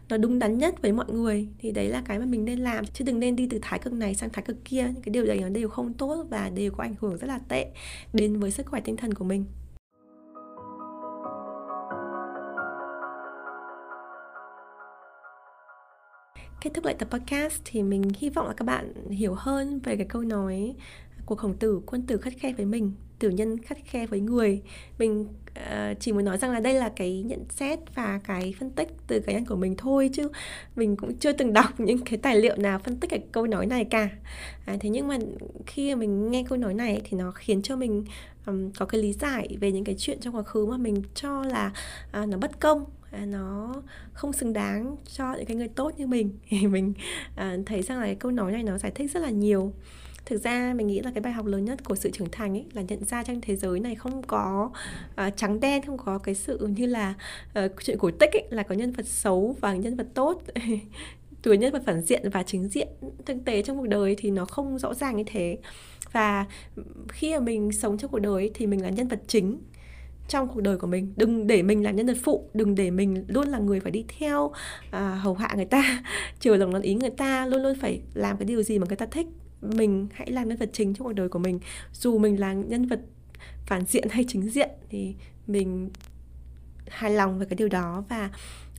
nó 0.08 0.16
đúng 0.16 0.38
đắn 0.38 0.58
nhất 0.58 0.82
với 0.82 0.92
mọi 0.92 1.12
người. 1.12 1.48
Thì 1.58 1.72
đấy 1.72 1.88
là 1.88 2.02
cái 2.04 2.18
mà 2.18 2.24
mình 2.24 2.44
nên 2.44 2.58
làm. 2.58 2.86
Chứ 2.86 3.04
đừng 3.04 3.20
nên 3.20 3.36
đi 3.36 3.46
từ 3.50 3.58
thái 3.62 3.78
cực 3.78 3.92
này 3.92 4.14
sang 4.14 4.30
thái 4.30 4.44
cực 4.44 4.64
kia. 4.64 4.90
Những 4.94 5.02
cái 5.02 5.12
điều 5.12 5.26
đấy 5.26 5.38
nó 5.40 5.48
đều 5.48 5.68
không 5.68 5.94
tốt 5.94 6.26
và 6.30 6.50
đều 6.50 6.70
có 6.70 6.84
ảnh 6.84 6.94
hưởng 7.00 7.16
rất 7.16 7.26
là 7.26 7.38
tệ 7.48 7.72
đến 8.12 8.40
với 8.40 8.50
sức 8.50 8.66
khỏe 8.66 8.80
tinh 8.80 8.96
thần 8.96 9.14
của 9.14 9.24
mình. 9.24 9.44
Kết 16.60 16.70
thúc 16.74 16.84
lại 16.84 16.94
tập 16.98 17.08
podcast 17.10 17.62
thì 17.64 17.82
mình 17.82 18.02
hy 18.18 18.30
vọng 18.30 18.46
là 18.46 18.52
các 18.52 18.64
bạn 18.64 19.10
hiểu 19.10 19.34
hơn 19.34 19.80
về 19.84 19.96
cái 19.96 20.06
câu 20.08 20.22
nói 20.22 20.74
của 21.26 21.34
khổng 21.34 21.56
tử, 21.56 21.80
quân 21.86 22.02
tử 22.02 22.16
khắt 22.16 22.32
khe 22.38 22.52
với 22.52 22.66
mình, 22.66 22.92
tử 23.18 23.30
nhân 23.30 23.58
khắt 23.58 23.78
khe 23.84 24.06
với 24.06 24.20
người. 24.20 24.62
Mình 24.98 25.28
uh, 25.58 26.00
chỉ 26.00 26.12
muốn 26.12 26.24
nói 26.24 26.38
rằng 26.38 26.50
là 26.50 26.60
đây 26.60 26.74
là 26.74 26.88
cái 26.96 27.22
nhận 27.22 27.44
xét 27.50 27.78
và 27.94 28.20
cái 28.24 28.54
phân 28.58 28.70
tích 28.70 28.88
từ 29.06 29.20
cá 29.20 29.32
nhân 29.32 29.44
của 29.44 29.56
mình 29.56 29.74
thôi 29.78 30.10
chứ 30.12 30.28
mình 30.76 30.96
cũng 30.96 31.16
chưa 31.16 31.32
từng 31.32 31.52
đọc 31.52 31.66
những 31.80 31.98
cái 32.04 32.18
tài 32.18 32.36
liệu 32.36 32.56
nào 32.56 32.78
phân 32.78 32.96
tích 32.96 33.10
cái 33.10 33.22
câu 33.32 33.46
nói 33.46 33.66
này 33.66 33.84
cả. 33.84 34.08
À, 34.66 34.76
thế 34.80 34.88
nhưng 34.88 35.08
mà 35.08 35.18
khi 35.66 35.94
mình 35.94 36.30
nghe 36.30 36.44
câu 36.48 36.58
nói 36.58 36.74
này 36.74 37.00
thì 37.04 37.16
nó 37.16 37.30
khiến 37.30 37.62
cho 37.62 37.76
mình 37.76 38.04
um, 38.46 38.70
có 38.78 38.86
cái 38.86 39.02
lý 39.02 39.12
giải 39.12 39.56
về 39.60 39.72
những 39.72 39.84
cái 39.84 39.94
chuyện 39.98 40.20
trong 40.20 40.36
quá 40.36 40.42
khứ 40.42 40.66
mà 40.66 40.76
mình 40.76 41.02
cho 41.14 41.44
là 41.44 41.72
uh, 42.22 42.28
nó 42.28 42.38
bất 42.38 42.60
công 42.60 42.84
à, 43.10 43.24
nó 43.26 43.74
không 44.12 44.32
xứng 44.32 44.52
đáng 44.52 44.96
cho 45.12 45.34
những 45.34 45.46
cái 45.46 45.56
người 45.56 45.68
tốt 45.68 45.92
như 45.96 46.06
mình. 46.06 46.38
Thì 46.48 46.66
mình 46.66 46.92
à, 47.36 47.56
thấy 47.66 47.82
rằng 47.82 47.98
là 47.98 48.04
cái 48.04 48.14
câu 48.14 48.30
nói 48.30 48.52
này 48.52 48.62
nó 48.62 48.78
giải 48.78 48.92
thích 48.94 49.10
rất 49.12 49.20
là 49.20 49.30
nhiều 49.30 49.72
thực 50.28 50.42
ra 50.42 50.74
mình 50.76 50.86
nghĩ 50.86 51.00
là 51.00 51.10
cái 51.14 51.20
bài 51.20 51.32
học 51.32 51.46
lớn 51.46 51.64
nhất 51.64 51.84
của 51.84 51.94
sự 51.94 52.10
trưởng 52.10 52.30
thành 52.32 52.56
ấy 52.56 52.64
là 52.72 52.82
nhận 52.82 53.04
ra 53.04 53.22
trong 53.22 53.40
thế 53.40 53.56
giới 53.56 53.80
này 53.80 53.94
không 53.94 54.22
có 54.22 54.70
uh, 55.26 55.36
trắng 55.36 55.60
đen 55.60 55.82
không 55.86 55.98
có 55.98 56.18
cái 56.18 56.34
sự 56.34 56.66
như 56.66 56.86
là 56.86 57.14
uh, 57.64 57.72
chuyện 57.84 57.98
cổ 57.98 58.10
tích 58.10 58.32
ấy 58.32 58.44
là 58.50 58.62
có 58.62 58.74
nhân 58.74 58.92
vật 58.92 59.06
xấu 59.06 59.56
và 59.60 59.74
nhân 59.74 59.96
vật 59.96 60.06
tốt 60.14 60.42
từ 61.42 61.52
nhân 61.52 61.72
vật 61.72 61.82
phản 61.86 62.02
diện 62.02 62.30
và 62.30 62.42
chính 62.42 62.68
diện 62.68 62.88
thực 63.26 63.36
tế 63.44 63.62
trong 63.62 63.78
cuộc 63.78 63.88
đời 63.88 64.14
thì 64.18 64.30
nó 64.30 64.44
không 64.44 64.78
rõ 64.78 64.94
ràng 64.94 65.16
như 65.16 65.24
thế. 65.26 65.58
Và 66.12 66.46
khi 67.08 67.34
mà 67.34 67.40
mình 67.40 67.72
sống 67.72 67.98
trong 67.98 68.10
cuộc 68.10 68.18
đời 68.18 68.50
thì 68.54 68.66
mình 68.66 68.82
là 68.82 68.88
nhân 68.88 69.08
vật 69.08 69.20
chính 69.26 69.58
trong 70.28 70.48
cuộc 70.48 70.60
đời 70.60 70.78
của 70.78 70.86
mình. 70.86 71.12
Đừng 71.16 71.46
để 71.46 71.62
mình 71.62 71.84
là 71.84 71.90
nhân 71.90 72.06
vật 72.06 72.16
phụ 72.22 72.50
đừng 72.54 72.74
để 72.74 72.90
mình 72.90 73.24
luôn 73.28 73.48
là 73.48 73.58
người 73.58 73.80
phải 73.80 73.92
đi 73.92 74.04
theo 74.18 74.52
à, 74.90 75.14
hầu 75.14 75.34
hạ 75.34 75.52
người 75.56 75.64
ta 75.64 76.02
chiều 76.40 76.56
lòng 76.56 76.80
ý 76.80 76.94
người 76.94 77.10
ta 77.10 77.46
luôn 77.46 77.62
luôn 77.62 77.74
phải 77.80 78.00
làm 78.14 78.36
cái 78.36 78.44
điều 78.44 78.62
gì 78.62 78.78
mà 78.78 78.86
người 78.88 78.96
ta 78.96 79.06
thích 79.06 79.26
mình 79.62 80.08
hãy 80.12 80.30
làm 80.30 80.48
nhân 80.48 80.58
vật 80.58 80.70
chính 80.72 80.94
trong 80.94 81.06
cuộc 81.06 81.12
đời 81.12 81.28
của 81.28 81.38
mình. 81.38 81.60
Dù 81.92 82.18
mình 82.18 82.40
là 82.40 82.52
nhân 82.52 82.86
vật 82.86 83.00
phản 83.66 83.84
diện 83.84 84.08
hay 84.10 84.24
chính 84.28 84.50
diện 84.50 84.70
thì 84.88 85.14
mình 85.46 85.90
hài 86.88 87.10
lòng 87.10 87.38
với 87.38 87.46
cái 87.46 87.56
điều 87.56 87.68
đó 87.68 88.04
và 88.08 88.30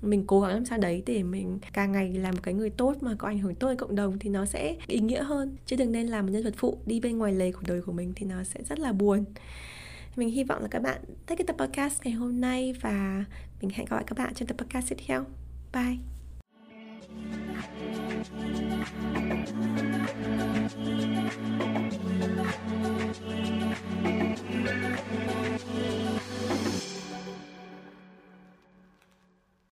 mình 0.02 0.24
cố 0.28 0.42
gắng 0.42 0.52
làm 0.52 0.66
sao 0.66 0.78
đấy 0.78 1.04
để 1.06 1.24
mình 1.24 1.60
càng 1.74 1.92
ngày 1.92 2.14
làm 2.14 2.36
một 2.36 2.42
cái 2.44 2.54
người 2.54 2.70
tốt 2.70 2.96
mà 3.02 3.16
có 3.18 3.28
ảnh 3.28 3.40
hưởng 3.40 3.56
tốt 3.56 3.68
đến 3.68 3.78
cộng 3.78 3.96
đồng 3.96 4.20
thì 4.20 4.30
nó 4.30 4.46
sẽ 4.46 4.76
ý 4.88 5.00
nghĩa 5.00 5.24
hơn. 5.24 5.58
Chứ 5.66 5.76
đừng 5.76 5.92
nên 5.92 6.08
làm 6.08 6.26
một 6.26 6.32
nhân 6.32 6.44
vật 6.44 6.54
phụ 6.58 6.78
đi 6.86 7.00
bên 7.00 7.18
ngoài 7.18 7.34
lề 7.34 7.52
của 7.52 7.62
đời 7.68 7.82
của 7.82 7.92
mình 7.92 8.14
thì 8.16 8.26
nó 8.26 8.44
sẽ 8.44 8.60
rất 8.70 8.80
là 8.80 8.94
buồn. 8.94 9.26
Mình 10.16 10.30
hy 10.30 10.44
vọng 10.44 10.62
là 10.62 10.68
các 10.68 10.82
bạn 10.82 11.02
thích 11.28 11.36
cái 11.38 11.46
tập 11.48 11.56
podcast 11.60 12.04
ngày 12.04 12.14
hôm 12.14 12.42
nay 12.42 12.74
và 12.82 13.26
mình 13.62 13.70
hẹn 13.70 13.86
gặp 13.86 13.96
lại 13.96 14.04
các 14.08 14.18
bạn 14.18 14.34
trong 14.34 14.48
tập 14.48 14.58
podcast 14.58 14.90
tiếp 14.90 14.96
theo. 15.08 15.26
Bye! 15.74 15.98